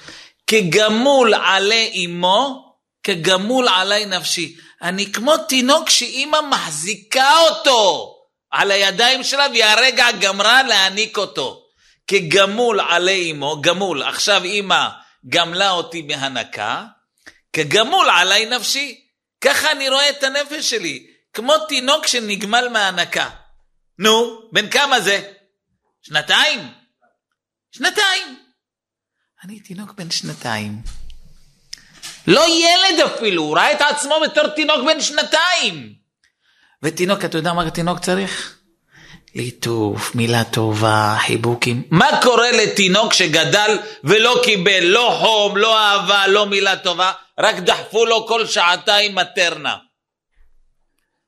כגמול 0.48 1.34
עלי 1.34 2.06
אמו, 2.06 2.74
כגמול 3.04 3.68
עלי 3.68 4.06
נפשי. 4.06 4.56
אני 4.82 5.12
כמו 5.12 5.38
תינוק 5.38 5.90
שאימא 5.90 6.38
מחזיקה 6.50 7.38
אותו 7.40 8.16
על 8.52 8.72
הידיים 8.72 9.24
שלה 9.24 9.48
והיא 9.52 9.66
הרגע 9.66 10.06
גמרה 10.20 10.64
להעניק 10.64 11.18
אותו. 11.18 11.62
כגמול 12.08 12.80
עלי 12.80 13.32
אמו, 13.32 13.62
גמול, 13.62 14.04
עכשיו 14.04 14.44
אימא 14.44 14.88
גמלה 15.30 15.72
אותי 15.72 16.02
בהנקה, 16.02 16.86
כגמול 17.54 18.10
עלי 18.10 18.46
נפשי. 18.46 19.02
ככה 19.42 19.72
אני 19.72 19.90
רואה 19.90 20.10
את 20.10 20.24
הנפש 20.24 20.70
שלי, 20.70 21.08
כמו 21.34 21.54
תינוק 21.58 22.08
שנגמל 22.08 22.68
מהנקה. 22.68 23.30
נו, 24.00 24.42
בן 24.52 24.70
כמה 24.70 25.02
זה? 25.02 25.32
שנתיים? 26.02 26.74
שנתיים. 27.72 28.40
אני 29.44 29.60
תינוק 29.60 29.92
בן 29.92 30.12
שנתיים. 30.12 30.82
לא 32.28 32.46
ילד 32.50 33.00
אפילו, 33.00 33.44
הוא 33.44 33.58
ראה 33.58 33.72
את 33.72 33.82
עצמו 33.82 34.16
בתור 34.24 34.48
תינוק 34.48 34.86
בן 34.86 35.02
שנתיים. 35.02 36.01
ותינוק, 36.84 37.26
אתה 37.26 37.38
יודע 37.38 37.54
מה 37.54 37.72
תינוק 37.72 38.00
צריך? 38.00 38.58
ליטוף, 39.36 40.16
מילה 40.16 40.44
טובה, 40.44 41.18
חיבוקים. 41.20 41.84
מה 41.92 42.08
קורה 42.24 42.52
לתינוק 42.52 43.14
שגדל 43.14 43.78
ולא 44.04 44.42
קיבל 44.44 44.84
לא 44.84 45.18
חום, 45.22 45.58
לא 45.58 45.80
אהבה, 45.80 46.28
לא 46.28 46.46
מילה 46.46 46.78
טובה, 46.78 47.12
רק 47.40 47.56
דחפו 47.56 48.06
לו 48.06 48.28
כל 48.28 48.46
שעתיים 48.46 49.16
מטרנה. 49.16 49.78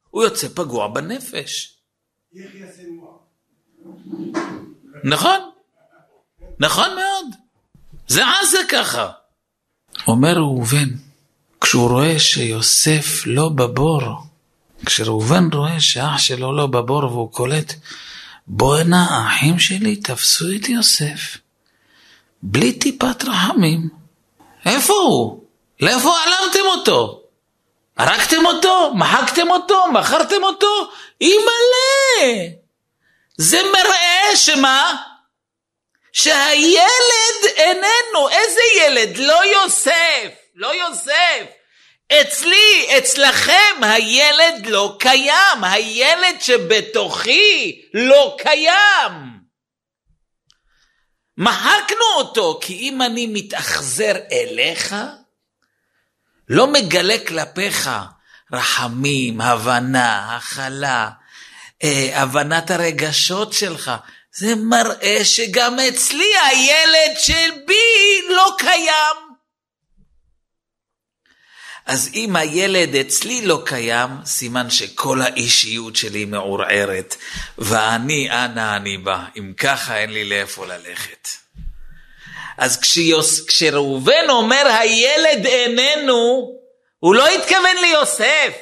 הוא 0.09 0.23
יוצא 0.23 0.47
פגוע 0.55 0.87
בנפש. 0.87 1.77
נכון, 5.03 5.39
נכון 6.59 6.89
מאוד. 6.89 7.25
זה 8.07 8.21
עזה 8.27 8.57
ככה. 8.69 9.11
אומר 10.07 10.33
ראובן, 10.35 10.89
כשהוא 11.61 11.89
רואה 11.89 12.19
שיוסף 12.19 13.23
לא 13.25 13.49
בבור, 13.49 14.01
כשראובן 14.85 15.49
רואה 15.53 15.79
שאח 15.79 16.17
שלו 16.17 16.57
לא 16.57 16.67
בבור 16.67 17.03
והוא 17.03 17.31
קולט, 17.31 17.73
בואנה 18.47 19.05
האחים 19.09 19.59
שלי 19.59 19.95
תפסו 19.95 20.45
את 20.55 20.69
יוסף, 20.69 21.37
בלי 22.43 22.73
טיפת 22.73 23.23
רחמים. 23.23 23.89
איפה 24.65 24.93
הוא? 24.93 25.43
לאיפה 25.79 26.17
העלמתם 26.17 26.65
אותו? 26.65 27.21
הרגתם 27.97 28.45
אותו? 28.45 28.91
מחקתם 28.95 29.49
אותו? 29.49 29.85
מכרתם 29.91 30.43
אותו? 30.43 30.91
אימא'לה! 31.21 32.49
זה 33.37 33.61
מראה 33.73 34.35
שמה? 34.35 34.95
שהילד 36.13 37.45
איננו, 37.55 38.29
איזה 38.29 38.61
ילד? 38.81 39.17
לא 39.17 39.45
יוסף, 39.45 40.31
לא 40.55 40.73
יוסף. 40.75 41.62
אצלי, 42.11 42.87
אצלכם, 42.97 43.75
הילד 43.81 44.65
לא 44.65 44.95
קיים, 44.99 45.63
הילד 45.63 46.41
שבתוכי 46.41 47.81
לא 47.93 48.37
קיים. 48.39 49.43
מחקנו 51.37 52.05
אותו, 52.15 52.59
כי 52.61 52.73
אם 52.73 53.01
אני 53.01 53.27
מתאכזר 53.27 54.13
אליך, 54.31 54.95
לא 56.49 56.67
מגלה 56.67 57.15
כלפיך 57.27 57.89
רחמים, 58.53 59.41
הבנה, 59.41 60.35
הכלה, 60.35 61.09
אה, 61.83 62.21
הבנת 62.21 62.71
הרגשות 62.71 63.53
שלך, 63.53 63.91
זה 64.35 64.55
מראה 64.55 65.25
שגם 65.25 65.79
אצלי 65.79 66.31
הילד 66.47 67.17
של 67.17 67.51
בי 67.65 68.21
לא 68.29 68.55
קיים. 68.57 69.22
אז 71.85 72.09
אם 72.13 72.35
הילד 72.35 72.95
אצלי 72.95 73.45
לא 73.45 73.61
קיים, 73.65 74.09
סימן 74.25 74.69
שכל 74.69 75.21
האישיות 75.21 75.95
שלי 75.95 76.25
מעורערת, 76.25 77.15
ואני, 77.57 78.31
אנה 78.31 78.75
אני 78.75 78.97
בא, 78.97 79.19
אם 79.37 79.53
ככה 79.57 79.97
אין 79.97 80.09
לי 80.09 80.25
לאיפה 80.25 80.65
ללכת. 80.65 81.27
אז 82.57 82.79
כשיוס, 82.81 83.45
כשראובן 83.45 84.29
אומר 84.29 84.67
הילד 84.79 85.45
איננו, 85.45 86.51
הוא 86.99 87.15
לא 87.15 87.27
התכוון 87.27 87.77
ליוסף. 87.81 88.57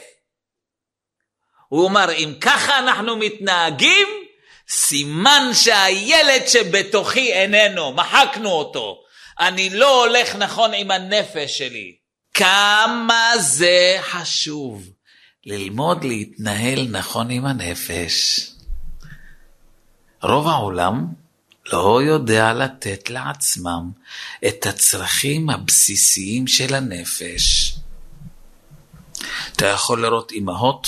הוא 1.67 1.87
אמר, 1.89 2.11
אם 2.11 2.33
ככה 2.41 2.79
אנחנו 2.79 3.17
מתנהגים, 3.17 4.07
סימן 4.69 5.49
שהילד 5.53 6.47
שבתוכי 6.47 7.33
איננו, 7.33 7.91
מחקנו 7.91 8.49
אותו. 8.49 9.03
אני 9.39 9.69
לא 9.69 10.05
הולך 10.05 10.35
נכון 10.35 10.73
עם 10.73 10.91
הנפש 10.91 11.57
שלי. 11.57 12.00
כמה 12.41 13.31
זה 13.39 13.97
חשוב 14.01 14.89
ללמוד 15.45 16.03
להתנהל 16.03 16.87
נכון 16.91 17.29
עם 17.29 17.45
הנפש. 17.45 18.47
רוב 20.23 20.47
העולם 20.47 21.05
לא 21.73 22.01
יודע 22.03 22.53
לתת 22.53 23.09
לעצמם 23.09 23.91
את 24.47 24.65
הצרכים 24.65 25.49
הבסיסיים 25.49 26.47
של 26.47 26.75
הנפש. 26.75 27.73
אתה 29.51 29.65
יכול 29.65 30.01
לראות 30.01 30.31
אימהות 30.31 30.87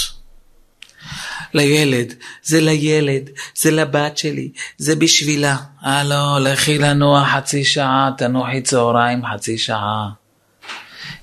לילד, 1.53 2.13
זה 2.43 2.61
לילד, 2.61 3.29
זה 3.55 3.71
לבת 3.71 4.17
שלי, 4.17 4.51
זה 4.77 4.95
בשבילה. 4.95 5.57
הלו, 5.81 6.39
לכי 6.39 6.77
לנוח 6.77 7.27
חצי 7.27 7.65
שעה, 7.65 8.09
תנוחי 8.17 8.61
צהריים 8.61 9.21
חצי 9.25 9.57
שעה. 9.57 10.22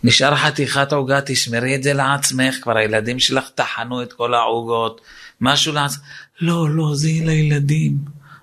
נשאר 0.05 0.37
חתיכת 0.37 0.93
עוגה, 0.93 1.20
תשמרי 1.26 1.74
את 1.74 1.83
זה 1.83 1.93
לעצמך, 1.93 2.57
כבר 2.62 2.76
הילדים 2.76 3.18
שלך 3.18 3.49
טחנו 3.55 4.03
את 4.03 4.12
כל 4.12 4.35
העוגות, 4.35 5.01
משהו 5.41 5.72
לעצמך. 5.72 6.01
לא, 6.41 6.70
לא, 6.70 6.95
זה 6.95 7.09
לילדים. 7.09 7.93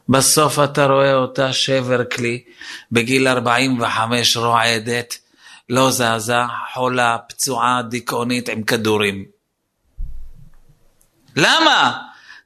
בסוף 0.09 0.59
אתה 0.59 0.85
רואה 0.85 1.13
אותה 1.13 1.53
שבר 1.53 2.03
כלי, 2.03 2.43
בגיל 2.91 3.27
45 3.27 4.37
רועדת, 4.37 5.17
לא 5.69 5.91
זזה, 5.91 6.33
חולה, 6.73 7.17
פצועה, 7.29 7.81
דיכאונית 7.89 8.49
עם 8.49 8.63
כדורים. 8.63 9.25
למה? 11.35 11.97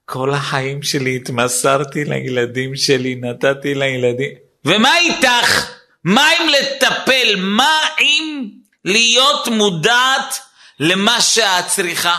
כל 0.05 0.33
החיים 0.33 0.83
שלי 0.83 1.15
התמסרתי 1.15 2.05
לילדים 2.05 2.75
שלי, 2.75 3.15
נתתי 3.15 3.73
לילדים. 3.73 4.31
ומה 4.65 4.97
איתך? 4.97 5.71
מה 6.03 6.27
אם 6.31 6.49
לטפל? 6.49 7.35
מה 7.37 7.79
אם 7.99 8.49
להיות 8.85 9.47
מודעת 9.47 10.39
למה 10.79 11.21
שאת 11.21 11.67
צריכה? 11.67 12.15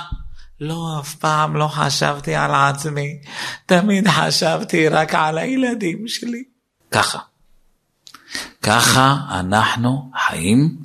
לא, 0.60 0.96
אף 1.00 1.14
פעם 1.14 1.56
לא 1.56 1.68
חשבתי 1.68 2.34
על 2.34 2.54
עצמי, 2.54 3.18
תמיד 3.66 4.08
חשבתי 4.08 4.88
רק 4.88 5.14
על 5.14 5.38
הילדים 5.38 6.08
שלי. 6.08 6.44
ככה. 6.90 7.18
ככה 8.62 9.16
אנחנו 9.30 10.10
חיים 10.26 10.76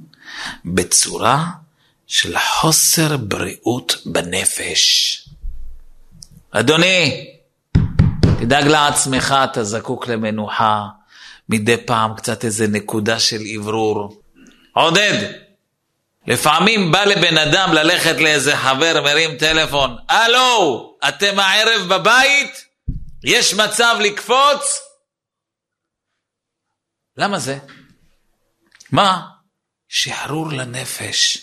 בצורה 0.66 1.46
של 2.08 2.36
חוסר 2.40 3.18
בריאות 3.18 3.96
בנפש. 4.06 5.24
אדוני, 6.52 7.28
תדאג 8.40 8.68
לעצמך, 8.68 9.36
אתה 9.44 9.64
זקוק 9.64 10.08
למנוחה, 10.08 10.88
מדי 11.50 11.78
פעם 11.86 12.14
קצת 12.16 12.46
איזה 12.46 12.68
נקודה 12.68 13.20
של 13.20 13.42
אוורור. 13.58 14.22
עודד, 14.74 15.32
לפעמים 16.28 16.92
בא 16.92 17.04
לבן 17.04 17.38
אדם 17.38 17.74
ללכת 17.74 18.16
לאיזה 18.20 18.58
חבר, 18.58 19.02
מרים 19.04 19.38
טלפון, 19.38 19.98
הלו, 20.10 20.98
אתם 21.08 21.40
הערב 21.40 21.94
בבית? 21.94 22.66
יש 23.24 23.54
מצב 23.54 23.96
לקפוץ? 24.00 24.80
למה 27.18 27.40
זה? 27.40 27.58
מה? 28.92 29.22
שחרור 29.90 30.52
לנפש. 30.52 31.38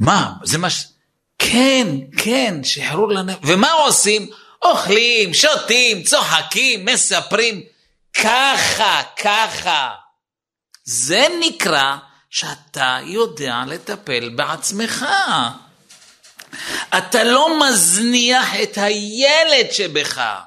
מה? 0.00 0.32
זה 0.42 0.58
מה 0.58 0.70
ש... 0.70 0.84
כן, 1.38 1.86
כן, 2.16 2.64
שחרור 2.64 3.12
לנפש. 3.12 3.38
ומה 3.42 3.72
עושים? 3.72 4.30
אוכלים, 4.62 5.34
שותים, 5.34 6.02
צוחקים, 6.02 6.84
מספרים. 6.84 7.62
ככה, 8.14 9.02
ככה. 9.22 9.90
זה 10.84 11.26
נקרא 11.40 11.96
שאתה 12.34 12.98
יודע 13.02 13.56
לטפל 13.66 14.28
בעצמך. 14.36 15.04
אתה 16.98 17.24
לא 17.24 17.60
מזניח 17.60 18.48
את 18.62 18.78
הילד 18.78 19.70
שבך. 19.72 20.40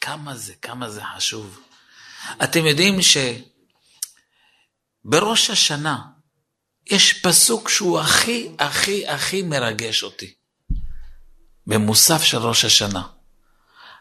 כמה 0.00 0.36
זה, 0.36 0.54
כמה 0.62 0.90
זה 0.90 1.00
חשוב. 1.16 1.60
אתם 2.44 2.66
יודעים 2.66 2.98
שבראש 5.04 5.50
השנה 5.50 6.02
יש 6.86 7.12
פסוק 7.12 7.68
שהוא 7.68 8.00
הכי 8.00 8.48
הכי 8.58 9.08
הכי 9.08 9.42
מרגש 9.42 10.02
אותי. 10.02 10.34
במוסף 11.66 12.22
של 12.22 12.38
ראש 12.38 12.64
השנה. 12.64 13.02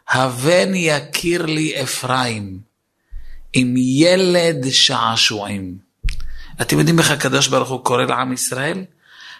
הבן 0.07 0.75
יכיר 0.75 1.45
לי 1.45 1.84
אפרים 1.84 2.66
עם 3.53 3.75
ילד 3.77 4.69
שעשועים. 4.69 5.77
אתם 6.61 6.79
יודעים 6.79 6.99
איך 6.99 7.11
הקדוש 7.11 7.47
ברוך 7.47 7.69
הוא 7.69 7.83
קורא 7.83 8.03
לעם 8.03 8.33
ישראל? 8.33 8.85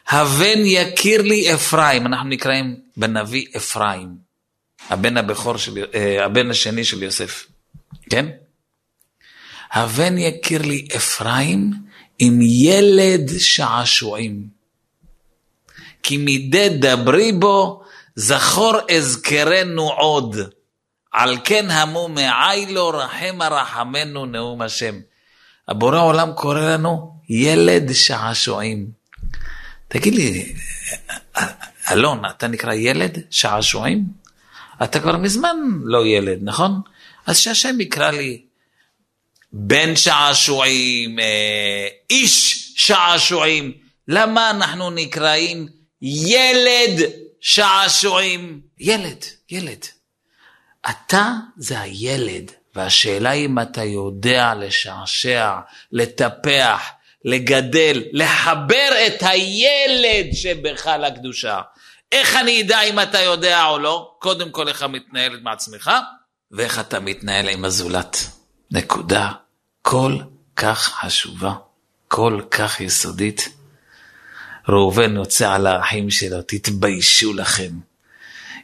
הבן 0.08 0.60
יכיר 0.66 1.22
לי 1.22 1.54
אפרים, 1.54 2.06
אנחנו 2.06 2.30
נקראים 2.30 2.80
בנביא 2.98 3.46
אפרים, 3.58 4.08
הבן 4.90 5.18
הבכור 5.18 5.58
של, 5.58 5.86
אה, 5.94 6.26
הבן 6.26 6.50
השני 6.50 6.84
של 6.84 7.04
יוסף, 7.04 7.48
כן? 8.10 8.26
הבן 9.72 10.18
יכיר 10.18 10.62
לי 10.62 10.88
אפרים 10.96 11.74
עם 12.20 12.40
ילד 12.42 13.32
שעשועים. 13.38 14.48
כי 16.04 16.18
מדי 16.18 16.70
דברי 16.80 17.32
בו 17.32 17.84
זכור 18.16 18.74
אזכרנו 18.98 19.92
עוד. 19.92 20.38
על 21.18 21.38
כן 21.44 21.72
המו 21.72 22.08
מעי 22.08 22.66
לו 22.66 22.90
רחמה 22.90 23.48
רחמנו 23.48 24.26
נאום 24.26 24.62
השם. 24.62 25.00
הבורא 25.68 25.98
העולם 25.98 26.34
קורא 26.34 26.60
לנו 26.60 27.20
ילד 27.30 27.94
שעשועים. 27.94 28.88
תגיד 29.88 30.16
לי, 30.16 30.54
אלון, 31.92 32.22
אתה 32.30 32.48
נקרא 32.48 32.74
ילד 32.74 33.20
שעשועים? 33.30 34.04
אתה 34.84 35.00
כבר 35.00 35.18
מזמן 35.18 35.58
לא 35.84 36.06
ילד, 36.06 36.40
נכון? 36.42 36.82
אז 37.26 37.38
שהשם 37.40 37.82
יקרא 37.82 38.12
לי 38.12 38.42
בן 39.54 39.96
שעשועים, 39.96 41.20
אה, 41.20 41.88
איש 42.10 42.74
שעשועים. 42.76 43.74
למה 44.08 44.50
אנחנו 44.50 44.90
נקראים 44.90 45.68
ילד 46.02 47.10
שעשועים? 47.42 48.62
ילד, 48.80 49.26
ילד. 49.50 49.86
אתה 50.90 51.34
זה 51.58 51.80
הילד, 51.80 52.52
והשאלה 52.76 53.32
אם 53.32 53.60
אתה 53.60 53.84
יודע 53.84 54.54
לשעשע, 54.56 55.56
לטפח, 55.92 56.82
לגדל, 57.26 58.04
לחבר 58.12 58.90
את 59.08 59.24
הילד 59.24 60.34
שבך 60.34 60.88
לקדושה. 60.88 61.62
איך 62.12 62.36
אני 62.36 62.62
אדע 62.62 62.82
אם 62.82 63.00
אתה 63.00 63.22
יודע 63.22 63.66
או 63.66 63.80
לא? 63.80 64.16
קודם 64.20 64.52
כל 64.52 64.68
איך 64.68 64.78
אתה 64.78 64.88
מתנהל 64.88 65.36
עם 65.36 65.48
עצמך, 65.48 65.92
ואיך 66.52 66.80
אתה 66.80 67.00
מתנהל 67.00 67.50
עם 67.50 67.66
הזולת. 67.66 68.18
נקודה 68.72 69.32
כל 69.82 70.18
כך 70.56 70.80
חשובה, 70.80 71.54
כל 72.08 72.42
כך 72.52 72.82
יסודית. 72.82 73.50
ראובן 74.70 75.16
יוצא 75.16 75.54
על 75.54 75.68
האחים 75.68 76.10
שלו, 76.12 76.42
תתביישו 76.42 77.34
לכם. 77.34 77.72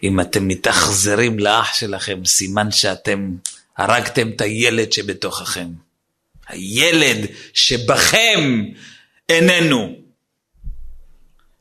אם 0.03 0.19
אתם 0.19 0.47
מתאכזרים 0.47 1.39
לאח 1.39 1.73
שלכם, 1.73 2.25
סימן 2.25 2.71
שאתם 2.71 3.35
הרגתם 3.77 4.29
את 4.35 4.41
הילד 4.41 4.91
שבתוככם. 4.91 5.67
הילד 6.47 7.17
שבכם 7.53 8.63
איננו. 9.29 9.95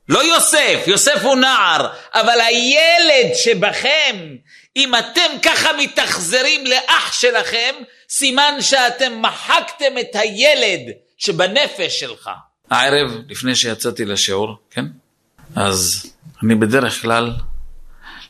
לא 0.08 0.24
יוסף, 0.34 0.84
יוסף 0.86 1.22
הוא 1.22 1.36
נער, 1.36 1.92
אבל 2.14 2.40
הילד 2.40 3.34
שבכם, 3.34 4.36
אם 4.76 4.94
אתם 4.94 5.38
ככה 5.42 5.68
מתאכזרים 5.78 6.66
לאח 6.66 7.12
שלכם, 7.12 7.74
סימן 8.08 8.54
שאתם 8.60 9.22
מחקתם 9.22 9.98
את 10.00 10.16
הילד 10.16 10.80
שבנפש 11.18 12.00
שלך. 12.00 12.30
הערב, 12.70 13.10
לפני 13.28 13.54
שיצאתי 13.54 14.04
לשיעור, 14.04 14.56
כן? 14.70 14.84
אז 15.56 16.12
אני 16.42 16.54
בדרך 16.54 17.02
כלל, 17.02 17.30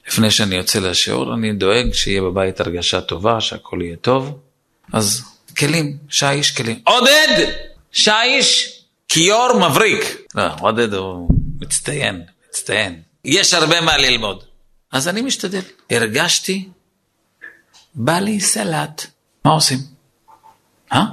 לפני 0.09 0.30
שאני 0.30 0.55
יוצא 0.55 0.78
לשיעור, 0.78 1.34
אני 1.34 1.53
דואג 1.53 1.92
שיהיה 1.92 2.22
בבית 2.22 2.61
הרגשה 2.61 3.00
טובה, 3.00 3.40
שהכל 3.40 3.78
יהיה 3.82 3.96
טוב. 3.96 4.38
אז 4.92 5.22
כלים, 5.59 5.96
שיש 6.09 6.50
כלים. 6.50 6.80
עודד! 6.84 7.53
שיש! 7.92 8.78
כיור 9.09 9.68
מבריק. 9.68 10.16
לא, 10.34 10.42
עודד 10.61 10.94
הוא 10.94 11.28
מצטיין, 11.61 12.22
מצטיין. 12.48 13.03
יש 13.24 13.55
הרבה 13.55 13.80
מה 13.80 13.96
ללמוד. 13.96 14.44
אז 14.92 15.09
אני 15.09 15.22
משתדל. 15.22 15.61
הרגשתי, 15.90 16.68
בא 17.94 18.18
לי 18.18 18.40
סלט. 18.40 19.07
מה 19.44 19.50
עושים? 19.50 19.78
אה? 20.92 21.05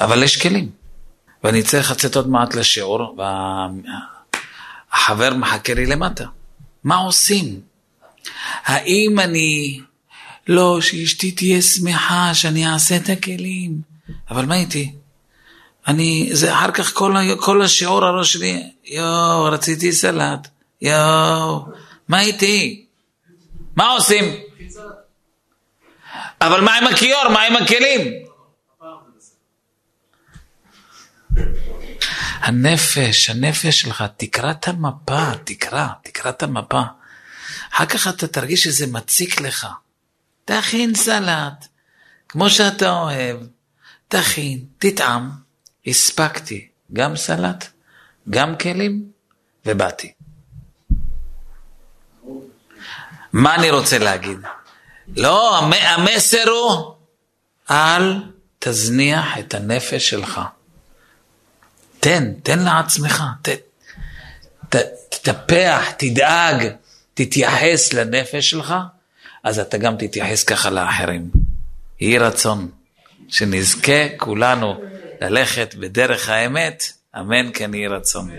אבל 0.00 0.22
יש 0.22 0.42
כלים. 0.42 0.70
ואני 1.44 1.62
צריך 1.62 1.90
לצאת 1.90 2.16
עוד 2.16 2.28
מעט 2.28 2.54
לשיעור, 2.54 3.16
והחבר 4.92 5.34
מחכה 5.34 5.74
לי 5.74 5.86
למטה. 5.86 6.24
מה 6.88 6.96
עושים? 6.96 7.60
האם 8.64 9.18
אני... 9.18 9.80
לא, 10.46 10.80
שאשתי 10.80 11.30
תהיה 11.30 11.62
שמחה 11.62 12.34
שאני 12.34 12.68
אעשה 12.68 12.96
את 12.96 13.08
הכלים. 13.08 13.80
אבל 14.30 14.44
מה 14.46 14.54
איתי? 14.54 14.92
אני, 15.86 16.28
זה 16.32 16.54
אחר 16.54 16.70
כך 16.70 16.94
כל, 16.94 17.14
כל 17.40 17.62
השיעור 17.62 18.04
הראש 18.04 18.32
שלי, 18.32 18.62
יואו, 18.84 19.44
רציתי 19.44 19.92
סלט, 19.92 20.48
יואו, 20.82 21.66
מה 22.08 22.20
איתי? 22.20 22.84
מה 23.76 23.92
עושים? 23.92 24.24
אבל 26.40 26.60
מה 26.60 26.76
עם 26.76 26.86
הכיור? 26.86 27.28
מה 27.28 27.42
עם 27.42 27.56
הכלים? 27.56 28.27
הנפש, 32.40 33.30
הנפש 33.30 33.80
שלך, 33.80 34.04
תקרא 34.16 34.50
את 34.50 34.68
המפה, 34.68 35.30
תקרא, 35.44 35.86
תקרא 36.02 36.30
את 36.30 36.42
המפה. 36.42 36.82
אחר 37.72 37.86
כך 37.86 38.08
אתה 38.08 38.26
תרגיש 38.26 38.64
שזה 38.64 38.86
מציק 38.86 39.40
לך. 39.40 39.66
תכין 40.44 40.94
סלט, 40.94 41.66
כמו 42.28 42.50
שאתה 42.50 42.90
אוהב, 42.90 43.36
תכין, 44.08 44.64
תטעם. 44.78 45.30
הספקתי 45.86 46.68
גם 46.92 47.16
סלט, 47.16 47.64
גם 48.30 48.56
כלים, 48.58 49.04
ובאתי. 49.66 50.12
מה 53.32 53.54
אני 53.54 53.70
רוצה 53.70 53.98
להגיד? 53.98 54.38
לא, 55.16 55.58
המ- 55.58 55.72
המסר 55.72 56.48
הוא, 56.50 56.94
אל 57.70 58.22
תזניח 58.58 59.38
את 59.38 59.54
הנפש 59.54 60.10
שלך. 60.10 60.40
תן, 62.08 62.32
תן 62.42 62.58
לעצמך, 62.58 63.24
ת, 63.42 63.48
ת, 64.68 64.76
תטפח, 65.08 65.90
תדאג, 65.96 66.68
תתייחס 67.14 67.92
לנפש 67.92 68.50
שלך, 68.50 68.74
אז 69.44 69.58
אתה 69.58 69.78
גם 69.78 69.96
תתייחס 69.96 70.44
ככה 70.44 70.70
לאחרים. 70.70 71.30
יהי 72.00 72.18
רצון 72.18 72.68
שנזכה 73.28 74.08
כולנו 74.16 74.80
ללכת 75.20 75.74
בדרך 75.74 76.28
האמת, 76.28 76.92
אמן 77.18 77.50
כן 77.54 77.74
יהי 77.74 77.86
רצון. 77.86 78.30